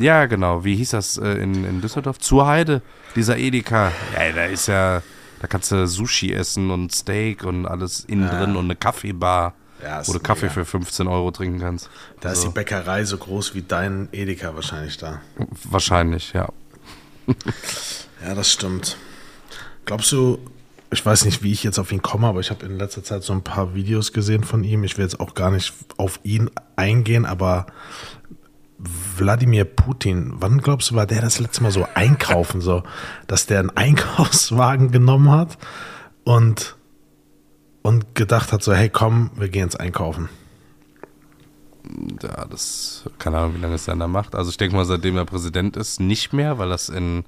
[0.00, 0.64] Ja, genau.
[0.64, 2.18] Wie hieß das äh, in, in Düsseldorf?
[2.18, 2.80] Zur Heide,
[3.14, 3.92] dieser Edeka.
[4.14, 5.02] Ja, da ist ja,
[5.40, 8.38] da kannst du Sushi essen und Steak und alles innen ja.
[8.38, 10.54] drin und eine Kaffeebar, ja, wo du Kaffee mega.
[10.54, 11.90] für 15 Euro trinken kannst.
[12.20, 12.40] Da also.
[12.40, 15.20] ist die Bäckerei so groß wie dein Edeka wahrscheinlich da.
[15.64, 16.48] Wahrscheinlich, ja.
[18.24, 18.96] ja, das stimmt.
[19.84, 20.38] Glaubst du,
[20.90, 23.22] ich weiß nicht, wie ich jetzt auf ihn komme, aber ich habe in letzter Zeit
[23.22, 24.82] so ein paar Videos gesehen von ihm.
[24.82, 27.66] Ich will jetzt auch gar nicht auf ihn eingehen, aber
[29.16, 32.82] Wladimir Putin, wann glaubst du, war der das letzte Mal so einkaufen, so,
[33.26, 35.58] dass der einen Einkaufswagen genommen hat
[36.24, 36.76] und,
[37.82, 40.30] und gedacht hat, so, hey, komm, wir gehen ins Einkaufen?
[42.22, 44.34] Ja, das, keine Ahnung, wie lange es dann da macht.
[44.34, 47.24] Also ich denke mal, seitdem er Präsident ist, nicht mehr, weil das in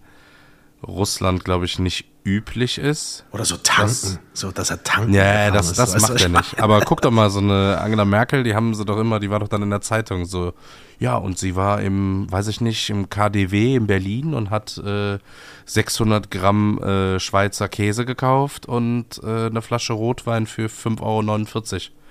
[0.87, 3.25] Russland, glaube ich, nicht üblich ist.
[3.33, 6.61] Oder so tanken, das, so dass er tanken Ja, das, das macht er nicht.
[6.61, 9.41] Aber guck doch mal, so eine Angela Merkel, die haben sie doch immer, die war
[9.41, 10.53] doch dann in der Zeitung so,
[10.99, 15.19] ja, und sie war im, weiß ich nicht, im KDW in Berlin und hat äh,
[15.67, 22.02] 600 Gramm äh, Schweizer Käse gekauft und äh, eine Flasche Rotwein für 5,49 Euro.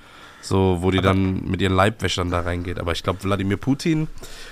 [0.41, 2.79] So, wo die aber, dann mit ihren Leibwäschern da reingeht.
[2.79, 4.07] Aber ich glaube, Wladimir Putin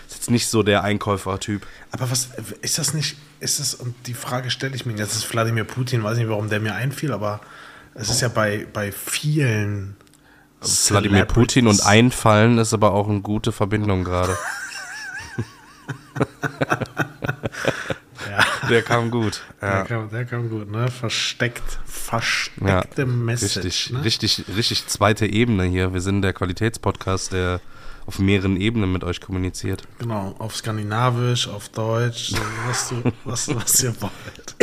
[0.07, 1.65] ist jetzt nicht so der Einkäufertyp.
[1.91, 2.29] Aber was
[2.61, 3.17] ist das nicht?
[3.39, 6.49] Ist das, und die Frage stelle ich mir, jetzt ist Wladimir Putin, weiß nicht, warum
[6.49, 7.39] der mir einfiel, aber
[7.95, 9.95] es ist ja bei, bei vielen.
[10.61, 14.37] Wladimir Putin und Einfallen ist aber auch eine gute Verbindung gerade.
[18.69, 19.41] Der kam gut.
[19.61, 19.77] Ja.
[19.77, 20.89] Der, kam, der kam gut, ne?
[20.89, 23.57] Versteckt, versteckte ja, Message.
[23.57, 24.03] Richtig, ne?
[24.03, 25.93] richtig, richtig zweite Ebene hier.
[25.93, 27.61] Wir sind der Qualitätspodcast, der
[28.05, 29.83] auf mehreren Ebenen mit euch kommuniziert.
[29.99, 32.33] Genau, auf Skandinavisch, auf Deutsch,
[32.67, 34.55] was, du, was, was ihr wollt.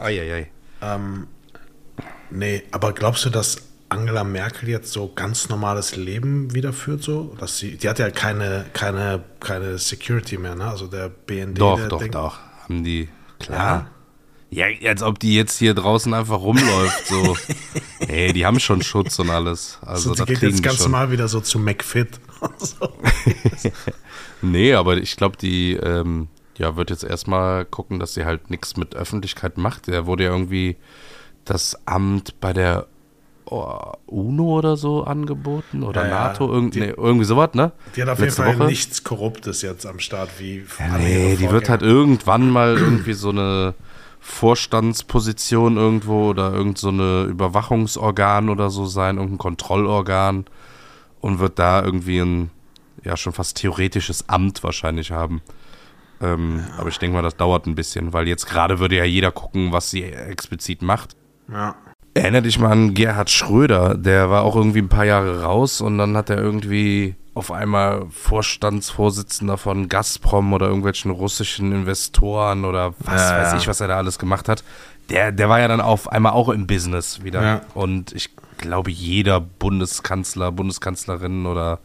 [0.00, 0.50] Eieiei.
[0.80, 1.26] Ähm,
[2.30, 7.36] nee, aber glaubst du, dass Angela Merkel jetzt so ganz normales Leben wiederführt, so?
[7.38, 10.66] Dass sie, die hat ja keine, keine, keine Security mehr, ne?
[10.68, 11.60] Also der BND.
[11.60, 13.08] Doch, der doch, denkt, doch haben die.
[13.38, 13.58] Klar.
[13.58, 13.90] Ja?
[14.84, 17.06] als ob die jetzt hier draußen einfach rumläuft.
[17.06, 17.36] So.
[18.06, 19.78] hey, die haben schon Schutz und alles.
[19.82, 22.20] Also, so, die geht jetzt ganz normal wieder so zu McFit.
[22.58, 22.92] so.
[24.42, 28.76] nee, aber ich glaube, die ähm, ja, wird jetzt erstmal gucken, dass sie halt nichts
[28.76, 29.88] mit Öffentlichkeit macht.
[29.88, 30.76] Der wurde ja irgendwie
[31.44, 32.86] das Amt bei der
[33.46, 37.72] UNO oder so angeboten oder ja, NATO, irgend, die, nee, irgendwie sowas, ne?
[37.94, 38.70] Die hat auf Letzte jeden Fall Woche.
[38.70, 43.30] nichts Korruptes jetzt am Start wie ja, Nee, die wird halt irgendwann mal irgendwie so
[43.30, 43.74] eine
[44.20, 50.46] Vorstandsposition irgendwo oder irgend so eine Überwachungsorgan oder so sein, irgendein Kontrollorgan
[51.20, 52.50] und wird da irgendwie ein
[53.04, 55.42] ja schon fast theoretisches Amt wahrscheinlich haben.
[56.20, 56.78] Ähm, ja.
[56.78, 59.70] Aber ich denke mal, das dauert ein bisschen, weil jetzt gerade würde ja jeder gucken,
[59.72, 61.14] was sie explizit macht.
[61.48, 61.76] Ja.
[62.16, 65.98] Erinner dich mal an Gerhard Schröder, der war auch irgendwie ein paar Jahre raus und
[65.98, 73.20] dann hat er irgendwie auf einmal Vorstandsvorsitzender von Gazprom oder irgendwelchen russischen Investoren oder was
[73.20, 73.58] ja, weiß ja.
[73.58, 74.64] ich, was er da alles gemacht hat.
[75.10, 77.42] Der, der war ja dann auf einmal auch im Business wieder.
[77.42, 77.60] Ja.
[77.74, 81.80] Und ich glaube, jeder Bundeskanzler, Bundeskanzlerin oder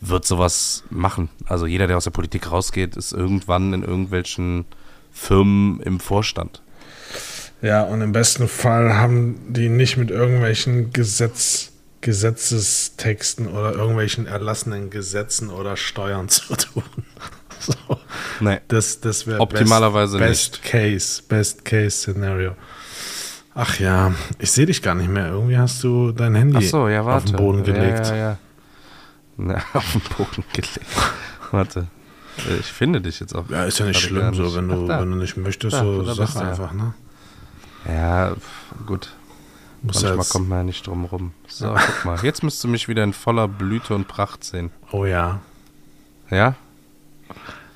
[0.00, 1.28] wird sowas machen.
[1.46, 4.64] Also jeder, der aus der Politik rausgeht, ist irgendwann in irgendwelchen
[5.12, 6.62] Firmen im Vorstand.
[7.64, 11.72] Ja, und im besten Fall haben die nicht mit irgendwelchen Gesetz,
[12.02, 16.82] Gesetzestexten oder irgendwelchen erlassenen Gesetzen oder Steuern zu tun.
[17.58, 17.72] so.
[18.40, 18.60] Nee.
[18.68, 22.54] Das, das wäre optimalerweise best, best Case, Best Case Szenario.
[23.54, 25.28] Ach ja, ich sehe dich gar nicht mehr.
[25.28, 28.08] Irgendwie hast du dein Handy so, ja, auf den Boden gelegt.
[28.08, 28.38] Ja, ja, ja.
[29.38, 30.80] Na, auf den Boden gelegt.
[31.50, 31.86] warte.
[32.60, 33.48] Ich finde dich jetzt auch.
[33.48, 36.36] Ja, ist ja nicht schlimm, so, wenn du, wenn du nicht möchtest, da, so sag
[36.36, 36.92] einfach, ne?
[37.86, 38.34] Ja,
[38.86, 39.14] gut.
[39.82, 41.32] Muss Manchmal kommt man ja nicht drum rum.
[41.46, 42.18] So, guck mal.
[42.22, 44.70] Jetzt müsst du mich wieder in voller Blüte und Pracht sehen.
[44.92, 45.40] Oh ja.
[46.30, 46.54] Ja?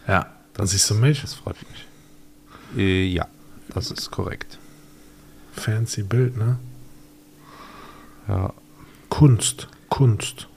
[0.07, 0.27] Ja.
[0.55, 1.21] Dann das, siehst du mich?
[1.21, 1.87] Das freut mich.
[2.77, 3.27] Äh, ja,
[3.75, 4.59] das ist korrekt.
[5.53, 6.59] Fancy Bild, ne?
[8.27, 8.55] Ja.
[9.11, 9.69] Kunst.
[9.91, 10.49] Kunst.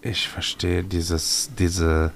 [0.00, 2.12] Ich verstehe dieses, diese.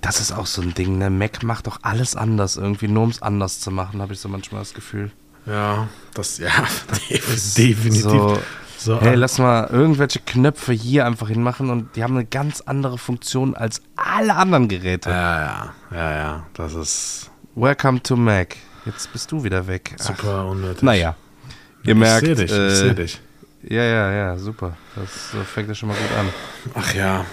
[0.00, 1.10] Das ist auch so ein Ding, ne?
[1.10, 4.28] Mac macht doch alles anders irgendwie, nur um es anders zu machen, habe ich so
[4.28, 5.10] manchmal das Gefühl.
[5.46, 6.50] Ja, das, ja,
[7.56, 8.02] definitiv.
[8.02, 8.38] So,
[8.78, 12.98] so, hey, lass mal irgendwelche Knöpfe hier einfach hinmachen und die haben eine ganz andere
[12.98, 15.10] Funktion als alle anderen Geräte.
[15.10, 17.30] Ja, ja, ja, ja, das ist.
[17.54, 18.56] Welcome to Mac.
[18.86, 19.94] Jetzt bist du wieder weg.
[19.98, 20.50] Super Ach.
[20.50, 20.82] unnötig.
[20.82, 21.14] Naja,
[21.82, 22.26] ihr ich merkt.
[22.26, 23.20] Ich sehe dich, äh, ich sehe dich.
[23.62, 24.76] Ja, ja, ja, super.
[24.96, 26.28] Das fängt ja schon mal gut an.
[26.74, 27.26] Ach ja.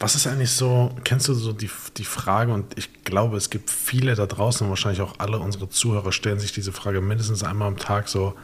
[0.00, 3.70] Was ist eigentlich so, kennst du so die, die Frage, und ich glaube, es gibt
[3.70, 7.76] viele da draußen, wahrscheinlich auch alle unsere Zuhörer stellen sich diese Frage mindestens einmal am
[7.76, 8.34] Tag so,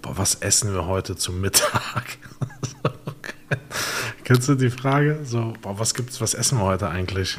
[0.00, 2.18] boah, was essen wir heute zum Mittag?
[4.24, 5.20] kennst du die Frage?
[5.24, 7.38] So, boah, was gibt's, was essen wir heute eigentlich?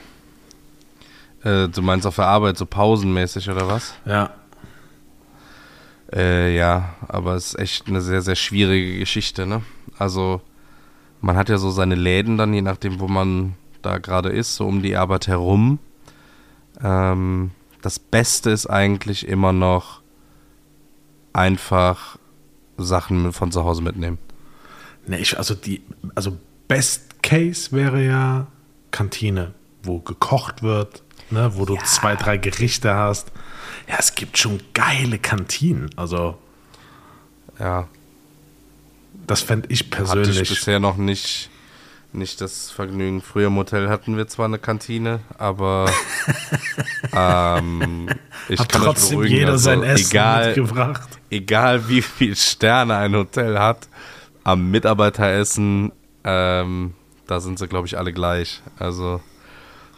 [1.44, 3.94] Äh, du meinst auf der Arbeit so pausenmäßig oder was?
[4.06, 4.32] Ja.
[6.14, 9.64] Äh, ja, aber es ist echt eine sehr, sehr schwierige Geschichte, ne?
[9.98, 10.42] Also,
[11.24, 14.68] man hat ja so seine Läden dann, je nachdem, wo man da gerade ist, so
[14.68, 15.80] um die Arbeit herum.
[16.84, 20.02] Ähm, das Beste ist eigentlich immer noch
[21.32, 22.18] einfach
[22.78, 24.18] Sachen von zu Hause mitnehmen.
[25.08, 25.82] Ne, ich, also die,
[26.14, 28.48] also Best Case wäre ja
[28.92, 31.84] Kantine, wo gekocht wird, ne, wo du ja.
[31.86, 33.32] zwei, drei Gerichte hast.
[33.88, 35.90] Ja, es gibt schon geile Kantinen.
[35.96, 36.38] Also.
[37.60, 37.88] Ja.
[39.28, 40.30] Das fände ich persönlich.
[40.30, 41.50] Hatte ich bisher noch nicht,
[42.12, 43.22] nicht das Vergnügen.
[43.22, 45.90] Früher im Hotel hatten wir zwar eine Kantine, aber
[47.16, 48.10] ähm,
[48.50, 51.10] ich Hat kann trotzdem jeder also, sein Essen egal, mitgebracht.
[51.30, 53.88] Egal wie viele Sterne ein Hotel hat,
[54.44, 55.92] am Mitarbeiteressen,
[56.24, 56.94] ähm,
[57.28, 58.62] da sind sie, glaube ich, alle gleich.
[58.78, 59.22] Also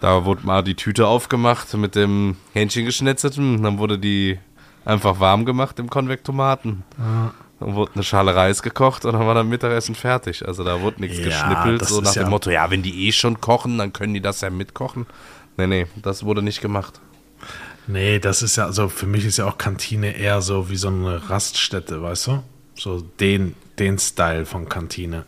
[0.02, 3.64] da wurde mal die Tüte aufgemacht mit dem Hähnchen geschnetzelten.
[3.64, 4.38] Dann wurde die
[4.84, 6.84] einfach warm gemacht im Konvektomaten.
[6.98, 7.34] Ja.
[7.60, 10.46] Dann wurde eine Schale Reis gekocht und dann war dann Mittagessen fertig.
[10.46, 13.12] Also da wurde nichts ja, geschnippelt, so nach dem ja Motto, ja, wenn die eh
[13.12, 15.06] schon kochen, dann können die das ja mitkochen.
[15.58, 17.00] Nee, nee, das wurde nicht gemacht.
[17.88, 20.88] Nee, das ist ja, also für mich ist ja auch Kantine eher so wie so
[20.88, 22.44] eine Raststätte, weißt du?
[22.76, 25.26] So den, den Style von Kantine.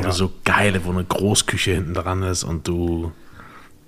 [0.00, 0.12] Ja.
[0.12, 3.12] So geile, wo eine Großküche hinten dran ist und du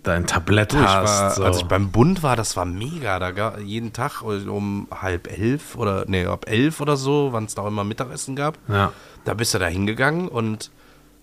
[0.02, 1.20] dein Tablett du, hast.
[1.20, 1.44] War, so.
[1.44, 3.18] Als ich beim Bund war, das war mega.
[3.18, 7.54] Da gab jeden Tag um halb elf oder nee, ab elf oder so, wann es
[7.54, 8.58] da immer Mittagessen gab.
[8.68, 8.92] Ja.
[9.24, 10.70] Da bist du da hingegangen und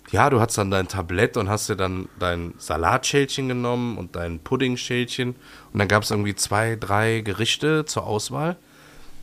[0.10, 4.40] ja, du hast dann dein Tablett und hast dir dann dein Salatschälchen genommen und dein
[4.40, 5.36] Puddingschälchen
[5.74, 8.56] und dann gab es irgendwie zwei, drei Gerichte zur Auswahl.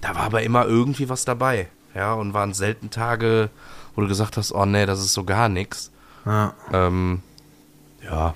[0.03, 1.69] Da war aber immer irgendwie was dabei.
[1.95, 3.51] Ja, und waren selten Tage,
[3.95, 5.91] wo du gesagt hast, oh nee, das ist so gar nichts.
[6.27, 6.53] Ja.
[6.73, 7.23] Ähm,
[8.03, 8.35] ja,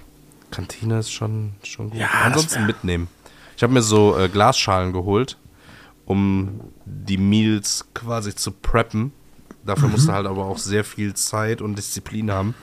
[0.51, 1.99] Kantine ist schon, schon gut.
[1.99, 3.09] Ja, Ansonsten mitnehmen.
[3.57, 5.37] Ich habe mir so äh, Glasschalen geholt,
[6.07, 9.13] um die Meals quasi zu preppen.
[9.65, 9.93] Dafür mhm.
[9.93, 12.55] musst du halt aber auch sehr viel Zeit und Disziplin haben,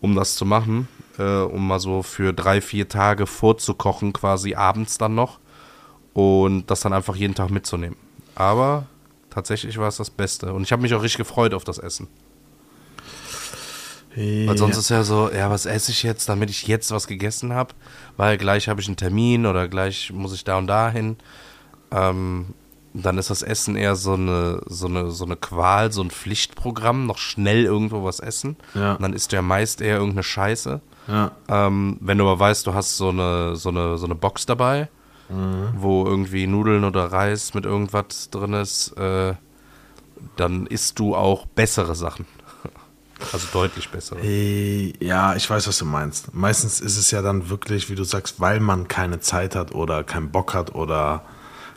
[0.00, 0.88] um das zu machen.
[1.18, 5.38] Äh, um mal so für drei, vier Tage vorzukochen, quasi abends dann noch.
[6.14, 7.96] Und das dann einfach jeden Tag mitzunehmen.
[8.34, 8.86] Aber
[9.30, 10.52] tatsächlich war es das Beste.
[10.52, 12.08] Und ich habe mich auch richtig gefreut auf das Essen.
[14.14, 14.48] Ja.
[14.48, 17.52] Weil sonst ist ja so, ja, was esse ich jetzt, damit ich jetzt was gegessen
[17.54, 17.74] habe,
[18.16, 21.16] weil gleich habe ich einen Termin oder gleich muss ich da und da hin.
[21.90, 22.54] Ähm,
[22.94, 27.06] dann ist das Essen eher so eine, so, eine, so eine Qual, so ein Pflichtprogramm,
[27.06, 28.56] noch schnell irgendwo was essen.
[28.74, 28.94] Ja.
[28.94, 30.80] Und dann isst du ja meist eher irgendeine Scheiße.
[31.08, 31.32] Ja.
[31.48, 34.88] Ähm, wenn du aber weißt, du hast so eine, so eine, so eine Box dabei,
[35.30, 35.70] mhm.
[35.76, 39.34] wo irgendwie Nudeln oder Reis mit irgendwas drin ist, äh,
[40.36, 42.26] dann isst du auch bessere Sachen.
[43.32, 44.16] Also deutlich besser.
[44.22, 46.34] Äh, ja, ich weiß, was du meinst.
[46.34, 50.04] Meistens ist es ja dann wirklich, wie du sagst, weil man keine Zeit hat oder
[50.04, 51.24] keinen Bock hat oder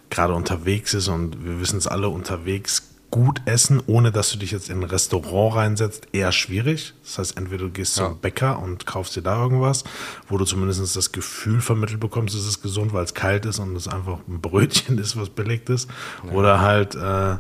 [0.10, 4.52] gerade unterwegs ist und wir wissen es alle unterwegs gut essen, ohne dass du dich
[4.52, 6.94] jetzt in ein Restaurant reinsetzt, eher schwierig.
[7.02, 8.08] Das heißt, entweder du gehst ja.
[8.08, 9.86] zum Bäcker und kaufst dir da irgendwas,
[10.28, 13.74] wo du zumindest das Gefühl vermittelt bekommst, es ist gesund, weil es kalt ist und
[13.76, 15.90] es einfach ein Brötchen ist, was belegt ist.
[16.26, 16.34] Ja.
[16.34, 17.38] Oder halt äh,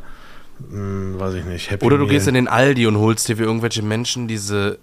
[0.69, 1.69] hm, weiß ich nicht.
[1.69, 2.13] Happy Oder du Meal.
[2.13, 4.79] gehst in den Aldi und holst dir für irgendwelche Menschen diese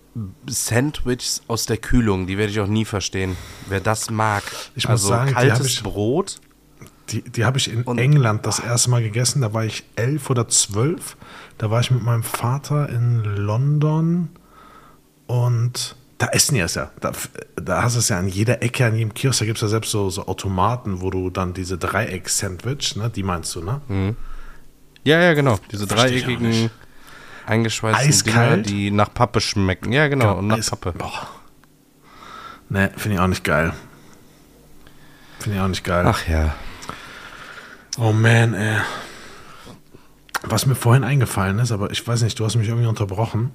[0.47, 2.27] Sandwiches aus der Kühlung.
[2.27, 3.37] Die werde ich auch nie verstehen.
[3.69, 4.43] Wer das mag.
[4.75, 6.41] Ich also muss sagen, kaltes ich, Brot.
[7.11, 9.41] Die, die habe ich in England das erste Mal gegessen.
[9.41, 11.17] Da war ich elf oder zwölf.
[11.59, 14.31] Da war ich mit meinem Vater in London
[15.27, 16.91] und da essen die es ja.
[17.01, 17.13] Da,
[17.57, 19.41] da hast du es ja an jeder Ecke, an jedem Kiosk.
[19.41, 23.23] Da gibt es ja selbst so, so Automaten, wo du dann diese Dreieck-Sandwich, ne, die
[23.23, 23.81] meinst du, ne?
[23.89, 24.17] Mhm
[25.05, 25.59] ja, ja, genau.
[25.71, 26.71] Diese dreieckigen,
[27.47, 29.93] eingeschweißten Dinger, die nach Pappe schmecken.
[29.93, 30.93] Ja, genau, und nach Eis Pappe.
[30.93, 31.29] Boah.
[32.69, 33.73] Ne, finde ich auch nicht geil.
[35.41, 36.05] Finde ich auch nicht geil.
[36.07, 36.55] Ach ja.
[37.99, 38.79] Oh man, ey.
[40.45, 43.53] Was mir vorhin eingefallen ist, aber ich weiß nicht, du hast mich irgendwie unterbrochen.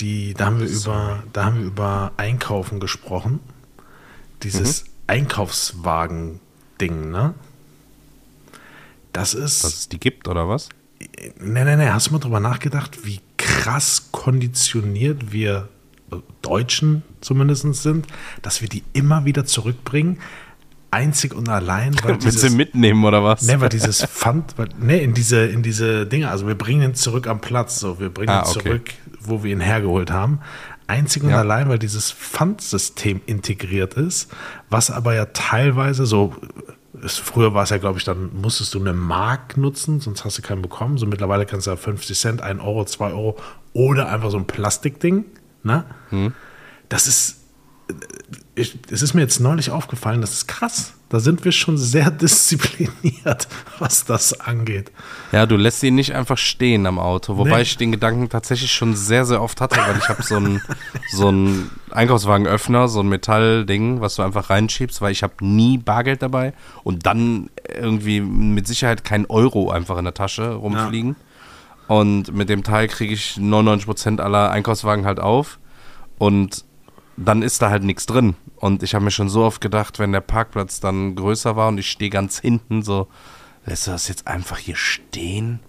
[0.00, 3.40] Die, da haben wir über, da haben wir über Einkaufen gesprochen.
[4.42, 4.90] Dieses mhm.
[5.06, 7.34] Einkaufswagen-Ding, ne?
[9.16, 9.64] Das ist.
[9.64, 10.68] Dass es die gibt, oder was?
[11.40, 11.88] Nee, nee, nee.
[11.88, 15.70] Hast du mal drüber nachgedacht, wie krass konditioniert wir
[16.42, 18.06] Deutschen zumindest sind,
[18.42, 20.18] dass wir die immer wieder zurückbringen?
[20.90, 23.42] Einzig und allein, weil Willst du mitnehmen oder was?
[23.42, 26.94] Nee, weil dieses Pfand, weil, nee, in diese, in diese Dinge, also wir bringen ihn
[26.94, 29.18] zurück am Platz, so, wir bringen ah, ihn zurück, okay.
[29.20, 30.40] wo wir ihn hergeholt haben.
[30.86, 31.38] Einzig und Ja.
[31.38, 34.30] allein, weil dieses Pfandsystem integriert ist,
[34.68, 36.34] was aber ja teilweise so,
[37.02, 40.38] ist, früher war es ja, glaube ich, dann musstest du eine Mark nutzen, sonst hast
[40.38, 40.98] du keinen bekommen.
[40.98, 43.36] So mittlerweile kannst du ja 50 Cent, 1 Euro, 2 Euro
[43.72, 45.24] oder einfach so ein Plastikding.
[45.62, 45.84] Ne?
[46.88, 47.45] Das ist,
[48.54, 50.94] ich, es ist mir jetzt neulich aufgefallen, das ist krass.
[51.08, 52.10] Da sind wir schon sehr
[52.56, 53.46] diszipliniert,
[53.78, 54.90] was das angeht.
[55.30, 57.36] Ja, du lässt ihn nicht einfach stehen am Auto.
[57.36, 57.62] Wobei Nee.
[57.62, 60.62] ich den Gedanken tatsächlich schon sehr, sehr oft hatte, weil ich habe so einen
[61.12, 66.22] so einen Einkaufswagenöffner, so ein Metallding, was du einfach reinschiebst, weil ich habe nie Bargeld
[66.22, 71.14] dabei und dann irgendwie mit Sicherheit kein Euro einfach in der Tasche rumfliegen.
[71.88, 75.60] Und mit dem Teil kriege ich 99% aller Einkaufswagen halt auf
[76.18, 76.64] und
[77.16, 78.34] dann ist da halt nichts drin.
[78.56, 81.78] Und ich habe mir schon so oft gedacht, wenn der Parkplatz dann größer war und
[81.78, 83.08] ich stehe ganz hinten, so,
[83.64, 85.60] lässt du das jetzt einfach hier stehen?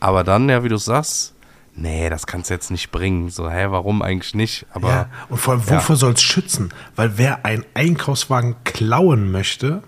[0.00, 1.34] Aber dann, ja, wie du sagst,
[1.74, 3.30] nee, das kannst du jetzt nicht bringen.
[3.30, 4.66] So, hä, warum eigentlich nicht?
[4.72, 6.70] Aber Ja, und vor allem, wofür soll es schützen?
[6.96, 9.82] Weil wer einen Einkaufswagen klauen möchte,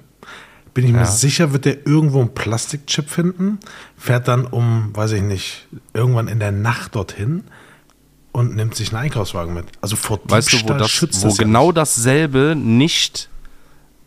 [0.72, 1.04] bin ich mir Ja.
[1.06, 3.58] sicher, wird der irgendwo einen Plastikchip finden,
[3.96, 7.44] fährt dann um, weiß ich nicht, irgendwann in der Nacht dorthin
[8.34, 9.66] und nimmt sich einen Einkaufswagen mit.
[9.80, 11.76] Also vor weißt du, wo, das, schützt wo das ja genau nicht.
[11.76, 13.30] dasselbe nicht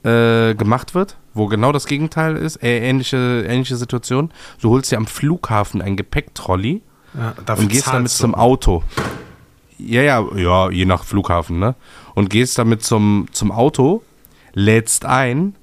[0.03, 1.15] äh, gemacht wird?
[1.33, 2.61] Wo genau das Gegenteil ist?
[2.61, 4.31] Äh, ähnliche, ähnliche Situation.
[4.59, 6.81] Du holst dir am Flughafen ein Gepäcktrolley
[7.13, 8.83] ja, und gehst damit zum Auto.
[9.77, 11.75] Ja, ja, ja, je nach Flughafen, ne?
[12.13, 14.03] Und gehst damit zum, zum Auto,
[14.53, 15.55] lädst ein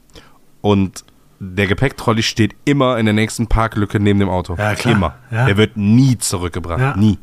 [0.62, 1.05] und
[1.38, 4.55] der Gepäcktrolley steht immer in der nächsten Parklücke neben dem Auto.
[4.57, 4.94] Ja, klar.
[4.94, 5.14] Immer.
[5.31, 5.44] Ja.
[5.44, 6.81] Der wird nie zurückgebracht.
[6.81, 6.96] Ja.
[6.96, 7.18] Nie.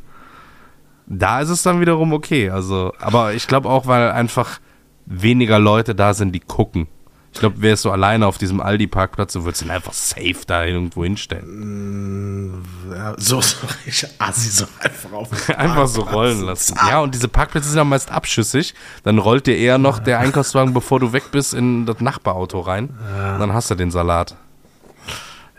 [1.14, 2.50] Da ist es dann wiederum okay.
[2.50, 4.60] Also, aber ich glaube auch, weil einfach
[5.06, 6.88] weniger Leute da sind, die gucken.
[7.34, 11.04] Ich glaube, wärst du alleine auf diesem Aldi-Parkplatz, du würdest ihn einfach safe da irgendwo
[11.06, 12.62] hinstellen.
[12.92, 16.78] Ja, so, so richtig assi, so einfach auf Einfach so rollen lassen.
[16.88, 18.74] Ja, und diese Parkplätze sind ja meist abschüssig.
[19.04, 22.90] Dann rollt dir eher noch der Einkaufswagen, bevor du weg bist, in das Nachbarauto rein.
[22.90, 24.36] Und dann hast du den Salat.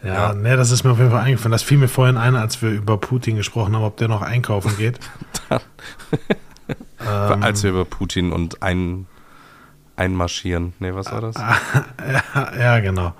[0.04, 1.52] Ja, ne, das ist mir auf jeden Fall eingefallen.
[1.52, 4.76] Das fiel mir vorhin ein, als wir über Putin gesprochen haben, ob der noch einkaufen
[4.76, 4.98] geht.
[7.04, 7.42] Ähm.
[7.42, 9.06] Als wir über Putin und ein,
[9.96, 10.72] einmarschieren.
[10.78, 11.34] Nee, was war das?
[12.34, 13.12] ja, ja, genau.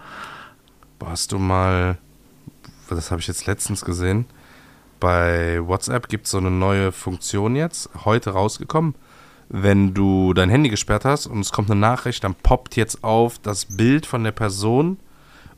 [1.04, 1.98] Hast du mal,
[2.88, 4.26] das habe ich jetzt letztens gesehen,
[5.00, 8.94] bei WhatsApp gibt es so eine neue Funktion jetzt, heute rausgekommen.
[9.48, 13.38] Wenn du dein Handy gesperrt hast und es kommt eine Nachricht, dann poppt jetzt auf
[13.40, 14.98] das Bild von der Person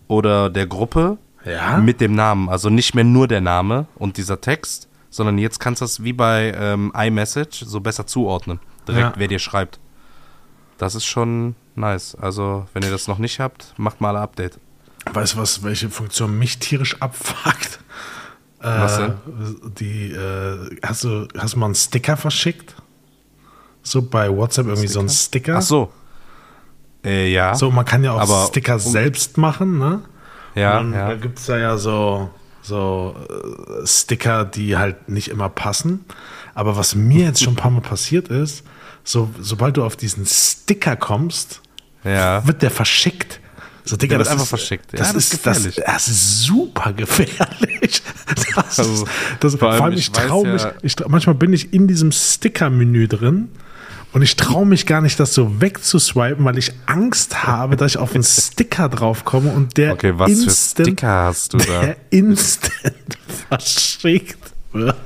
[0.09, 1.79] oder der Gruppe Ja?
[1.79, 2.49] mit dem Namen.
[2.49, 6.12] Also nicht mehr nur der Name und dieser Text, sondern jetzt kannst du das wie
[6.12, 8.61] bei ähm, iMessage so besser zuordnen.
[8.88, 9.12] Direkt, Ja.
[9.17, 9.79] wer dir schreibt.
[10.79, 12.14] Das ist schon nice.
[12.21, 14.59] Also, wenn ihr das noch nicht habt, macht mal ein Update.
[15.12, 17.79] Weißt du, was, welche Funktion mich tierisch abfuckt?
[18.61, 19.75] Was Äh, denn?
[19.79, 22.75] Die, äh, hast, du, hast du mal einen Sticker verschickt?
[23.83, 25.57] So bei WhatsApp irgendwie so einen Sticker?
[25.59, 25.93] Ach so.
[27.05, 27.55] Äh, ja.
[27.55, 30.03] So, man kann ja auch Aber- Sticker selbst machen, ne?
[30.55, 31.09] ja, Und ja.
[31.09, 32.31] Da gibt es ja so,
[32.62, 36.05] so äh, Sticker, die halt nicht immer passen.
[36.55, 38.64] Aber was mir jetzt schon ein paar Mal passiert ist,
[39.03, 41.61] so, sobald du auf diesen Sticker kommst,
[42.05, 42.47] ja.
[42.47, 43.40] wird der verschickt.
[43.87, 44.93] So, Digga, das einfach ist, verschickt.
[44.93, 45.83] Ja, Das, das ist das, gefährlich.
[45.85, 48.03] das ist super gefährlich.
[48.57, 51.09] Das Also, ist, das, vor vor allem, allem, ich ich traue ja- mich, ich, trau-
[51.09, 53.49] manchmal bin ich in diesem Sticker-Menü drin
[54.14, 57.98] und ich traue mich gar nicht, das so wegzuswipen, weil ich Angst habe, dass ich
[57.98, 61.81] auf einen Sticker draufkomme und der Okay, was für instant, Sticker hast du da?
[61.81, 64.38] der instant verschickt
[64.72, 64.96] wird.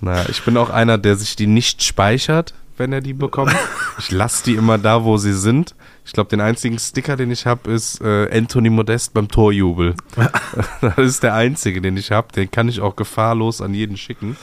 [0.00, 3.54] Naja, ich bin auch einer, der sich die nicht speichert, wenn er die bekommt.
[3.98, 5.74] Ich lasse die immer da, wo sie sind.
[6.06, 9.94] Ich glaube, den einzigen Sticker, den ich habe, ist äh, Anthony Modest beim Torjubel.
[10.80, 12.28] das ist der einzige, den ich habe.
[12.32, 14.36] Den kann ich auch gefahrlos an jeden schicken.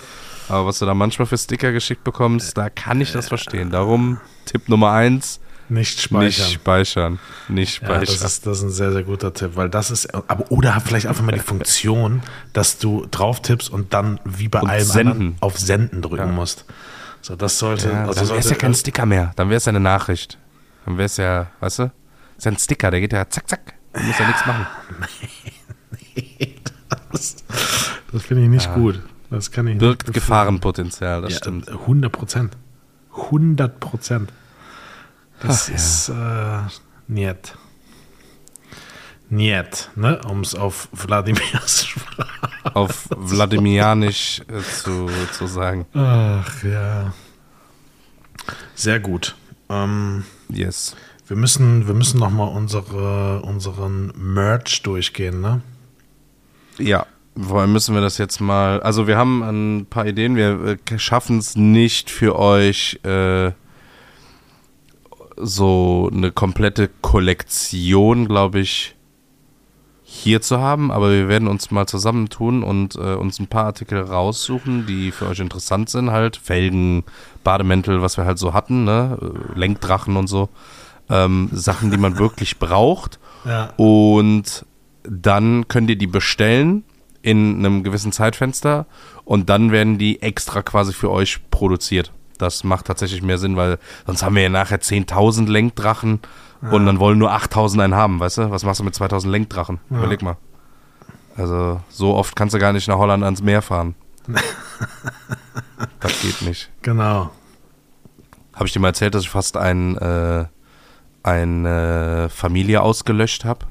[0.52, 3.70] Aber was du da manchmal für Sticker geschickt bekommst, da kann ich das verstehen.
[3.70, 5.40] Darum Tipp Nummer eins,
[5.70, 6.26] Nicht speichern.
[6.26, 7.20] nicht speichern.
[7.48, 8.18] Nicht Ja, speichern.
[8.22, 11.08] das ist, das ist ein sehr, sehr guter Tipp, weil das ist, aber oder vielleicht
[11.08, 12.22] einfach mal die Funktion,
[12.54, 15.12] dass du drauf tippst und dann wie bei Und allem senden.
[15.12, 16.32] anderen auf Senden drücken Ja.
[16.32, 16.66] musst.
[17.22, 19.32] So, das sollte, Ja, also dann wäre es ja kein Sticker mehr.
[19.36, 20.40] Dann wäre es ja eine Nachricht.
[20.86, 21.92] Dann wäre es ja, weißt du?
[22.38, 23.74] Ist ja ein Sticker, der geht ja zack, zack.
[23.94, 24.66] Du musst ja nichts machen.
[27.12, 27.36] das,
[28.12, 29.00] das finde ich nicht gut.
[29.32, 31.70] Das kann ich Birgt nicht Gefahrenpotenzial, das Ja, stimmt.
[31.70, 32.56] 100 Prozent.
[33.16, 34.32] 100 Prozent.
[35.42, 35.76] Das Ach, ja.
[35.76, 37.56] ist äh, niet.
[39.30, 40.20] Niet, ne?
[40.28, 42.76] Um es auf Wladimirs Sprache.
[42.76, 45.86] Auf Wladimirianisch äh, zu, zu sagen.
[45.94, 47.14] Ach ja.
[48.76, 49.36] Sehr gut.
[49.70, 50.96] Ähm, Yes.
[51.28, 55.62] wir müssen, wir müssen noch mal unsere, unseren Merch durchgehen, ne?
[56.78, 57.06] Ja.
[57.40, 58.82] Vor allem müssen wir das jetzt mal.
[58.82, 60.36] Also, wir haben ein paar Ideen.
[60.36, 63.52] Wir äh, schaffen es nicht für euch, äh,
[65.38, 68.96] so eine komplette Kollektion, glaube ich,
[70.04, 70.92] hier zu haben.
[70.92, 75.28] Aber wir werden uns mal zusammentun und äh, uns ein paar Artikel raussuchen, die für
[75.28, 76.12] euch interessant sind.
[76.12, 77.04] Halt Felgen,
[77.46, 79.18] Bademäntel, was wir halt so hatten, ne?
[79.22, 80.50] Äh, Lenkdrachen und so.
[81.10, 83.20] Ähm, Sachen, die man wirklich braucht.
[83.46, 83.74] Ja.
[83.78, 84.66] Und
[85.04, 86.84] dann könnt ihr die bestellen
[87.22, 88.86] in einem gewissen Zeitfenster
[89.26, 92.12] und dann werden die extra quasi für euch produziert.
[92.38, 96.20] Das macht tatsächlich mehr Sinn, weil sonst haben wir ja nachher 10.000 Lenkdrachen
[96.62, 96.72] ja.
[96.72, 98.52] und dann wollen nur 8.000 einen haben, weißt du?
[98.52, 99.80] Was machst du mit 2.000 Lenkdrachen?
[99.90, 100.00] Ja.
[100.00, 100.38] Überleg mal.
[101.36, 103.96] Also so oft kannst du gar nicht nach Holland ans Meer fahren.
[106.00, 106.70] das geht nicht.
[106.82, 107.32] Genau.
[108.54, 110.46] Habe ich dir mal erzählt, dass ich fast ein, äh,
[111.24, 113.66] eine Familie ausgelöscht habe?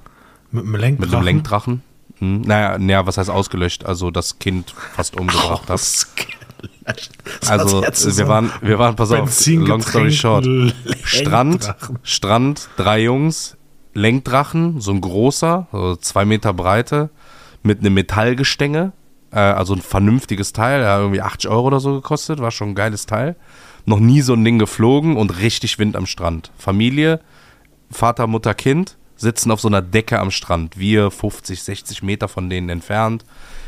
[0.50, 1.10] Mit einem Lenkdrachen?
[1.10, 1.82] Mit einem Lenkdrachen.
[2.20, 3.84] Hm, naja, naja, was heißt ausgelöscht?
[3.84, 5.80] Also das Kind fast umgebracht hat.
[7.46, 10.46] Also wir waren, wir waren, pass auf, long story short.
[11.04, 13.56] Strand, Strand, drei Jungs,
[13.94, 17.10] Lenkdrachen, so ein großer, also zwei Meter Breite,
[17.62, 18.92] mit einem Metallgestänge,
[19.32, 22.70] äh, also ein vernünftiges Teil, der hat irgendwie 80 Euro oder so gekostet, war schon
[22.70, 23.36] ein geiles Teil.
[23.86, 26.50] Noch nie so ein Ding geflogen und richtig Wind am Strand.
[26.58, 27.20] Familie,
[27.90, 30.78] Vater, Mutter, Kind sitzen auf so einer Decke am Strand.
[30.78, 33.24] Wir 50, 60 Meter von denen entfernt.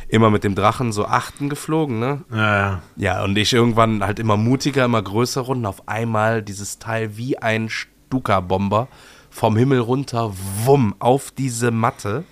[0.08, 2.24] Immer mit dem Drachen so achten geflogen, ne?
[2.30, 2.82] Ja, ja.
[2.96, 5.66] Ja, und ich irgendwann halt immer mutiger, immer größer Runden.
[5.66, 8.88] Auf einmal dieses Teil wie ein Stuka-Bomber
[9.30, 10.32] vom Himmel runter,
[10.64, 12.24] wumm, auf diese Matte.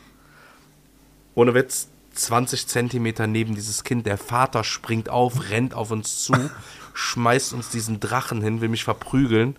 [1.35, 4.07] Ohne Witz, 20 Zentimeter neben dieses Kind.
[4.07, 6.33] Der Vater springt auf, rennt auf uns zu,
[6.95, 9.57] schmeißt uns diesen Drachen hin, will mich verprügeln.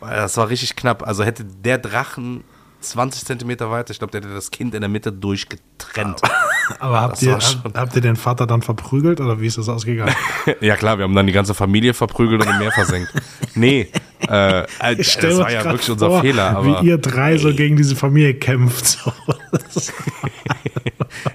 [0.00, 1.06] Das war richtig knapp.
[1.06, 2.44] Also hätte der Drachen
[2.80, 3.90] 20 Zentimeter weiter.
[3.90, 6.20] Ich glaube, der hätte das Kind in der Mitte durchgetrennt.
[6.78, 7.38] Aber habt ihr,
[7.74, 10.14] habt ihr den Vater dann verprügelt oder wie ist das ausgegangen?
[10.60, 13.12] ja klar, wir haben dann die ganze Familie verprügelt und im Meer versenkt.
[13.54, 13.90] Nee,
[14.28, 16.56] äh, äh das war ja wirklich unser vor, Fehler.
[16.56, 18.86] Aber, wie ihr drei so gegen diese Familie kämpft.
[18.86, 19.12] So.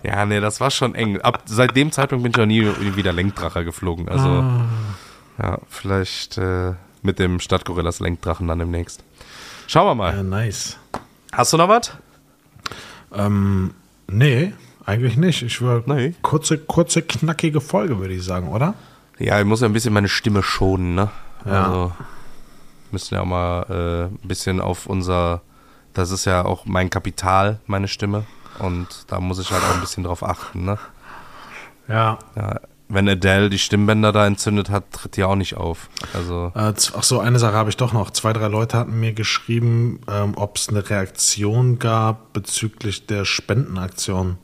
[0.03, 1.19] ja, nee, das war schon eng.
[1.21, 4.07] Ab seit dem Zeitpunkt bin ich auch nie wieder Lenkdrache geflogen.
[4.07, 4.65] Also, ah.
[5.41, 9.03] ja, vielleicht äh, mit dem Stadtgorillas Lenkdrachen dann demnächst.
[9.67, 10.15] Schauen wir mal.
[10.15, 10.77] Ja, nice.
[11.36, 11.91] Hast du noch was?
[13.13, 13.73] Ähm,
[14.07, 14.53] nee,
[14.86, 15.41] eigentlich nicht.
[15.41, 16.15] Ich will nee.
[16.21, 18.73] kurze, kurze, knackige Folge, würde ich sagen, oder?
[19.19, 21.09] Ja, ich muss ja ein bisschen meine Stimme schonen, ne?
[21.45, 21.63] Ja.
[21.65, 21.91] Also
[22.91, 25.41] müssen ja auch mal äh, ein bisschen auf unser,
[25.93, 28.23] das ist ja auch mein Kapital, meine Stimme.
[28.59, 30.77] Und da muss ich halt auch ein bisschen drauf achten, ne?
[31.89, 32.17] Ja.
[32.38, 35.89] ja wenn Adele die Stimmbänder da entzündet hat, tritt die auch nicht auf.
[36.13, 38.11] Also äh, ach so, eine Sache habe ich doch noch.
[38.11, 44.38] Zwei, drei Leute hatten mir geschrieben, ähm, ob es eine Reaktion gab bezüglich der Spendenaktion.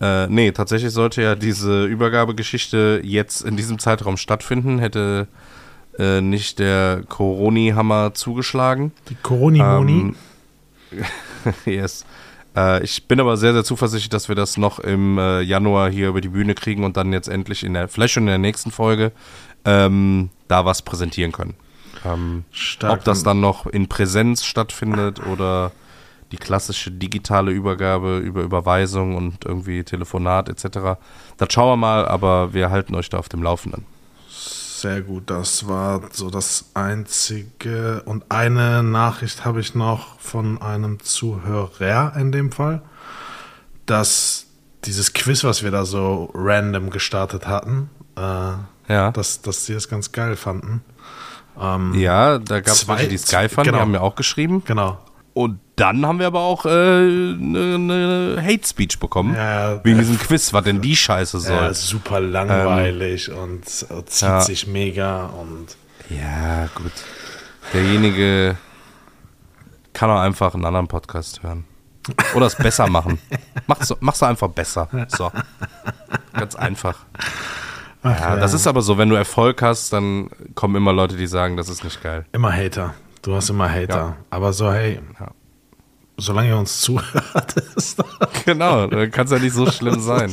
[0.00, 5.28] Äh, nee, tatsächlich sollte ja diese Übergabegeschichte jetzt in diesem Zeitraum stattfinden, hätte
[5.98, 8.92] äh, nicht der Coroni-Hammer zugeschlagen.
[9.08, 10.14] Die Coroni-Moni?
[10.92, 11.04] Ähm,
[11.64, 12.04] yes.
[12.56, 16.08] Äh, ich bin aber sehr, sehr zuversichtlich, dass wir das noch im äh, Januar hier
[16.08, 18.70] über die Bühne kriegen und dann jetzt endlich in der, vielleicht schon in der nächsten
[18.70, 19.12] Folge,
[19.64, 21.54] ähm, da was präsentieren können.
[22.04, 22.44] Ähm,
[22.82, 25.72] ob das dann noch in Präsenz stattfindet oder
[26.32, 30.98] die klassische digitale Übergabe über Überweisung und irgendwie Telefonat etc.
[31.36, 33.84] Das schauen wir mal, aber wir halten euch da auf dem Laufenden.
[34.76, 38.02] Sehr gut, das war so das Einzige.
[38.04, 42.82] Und eine Nachricht habe ich noch von einem Zuhörer in dem Fall,
[43.86, 44.48] dass
[44.84, 49.12] dieses Quiz, was wir da so random gestartet hatten, äh, ja.
[49.12, 50.84] dass, dass sie es ganz geil fanden.
[51.58, 53.78] Ähm, ja, da gab es welche, die es geil fanden, genau.
[53.78, 54.62] die haben mir auch geschrieben.
[54.66, 54.98] Genau.
[55.36, 59.34] Und dann haben wir aber auch eine äh, ne, ne Hate Speech bekommen.
[59.34, 61.54] Ja, wegen diesem Quiz, was denn die Scheiße soll.
[61.54, 64.40] Ja, super langweilig ähm, und zieht ja.
[64.40, 65.76] sich mega und.
[66.08, 66.92] Ja, gut.
[67.74, 68.56] Derjenige
[69.92, 71.64] kann auch einfach einen anderen Podcast hören.
[72.34, 73.18] Oder es besser machen.
[73.66, 74.88] Mach's, mach's einfach besser.
[75.08, 75.30] So.
[76.32, 76.96] Ganz einfach.
[78.02, 81.18] Ach, ja, ja, das ist aber so, wenn du Erfolg hast, dann kommen immer Leute,
[81.18, 82.24] die sagen, das ist nicht geil.
[82.32, 82.94] Immer Hater.
[83.26, 83.96] Du hast immer Hater.
[83.96, 84.16] Ja.
[84.30, 85.32] Aber so, hey, ja.
[86.16, 88.00] solange ihr uns zuhört, ist
[88.44, 90.32] Genau, dann kann es ja nicht so schlimm sein.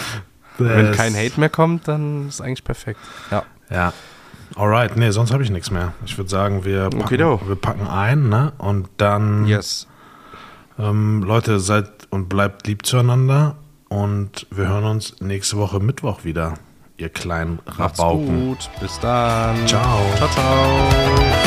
[0.58, 3.00] Wenn kein Hate mehr kommt, dann ist eigentlich perfekt.
[3.30, 3.42] Ja.
[3.70, 3.94] Ja.
[4.54, 5.94] Alright, nee, sonst habe ich nichts mehr.
[6.04, 7.18] Ich würde sagen, wir packen, okay,
[7.48, 8.52] wir packen ein, ne?
[8.58, 9.46] Und dann.
[9.46, 9.86] Yes.
[10.78, 13.56] Ähm, Leute, seid und bleibt lieb zueinander.
[13.88, 16.54] Und wir hören uns nächste Woche Mittwoch wieder,
[16.98, 18.50] ihr kleinen Rabauken.
[18.50, 18.80] Macht's gut.
[18.80, 19.66] Bis dann.
[19.66, 20.00] Ciao.
[20.18, 21.45] Ciao, ciao.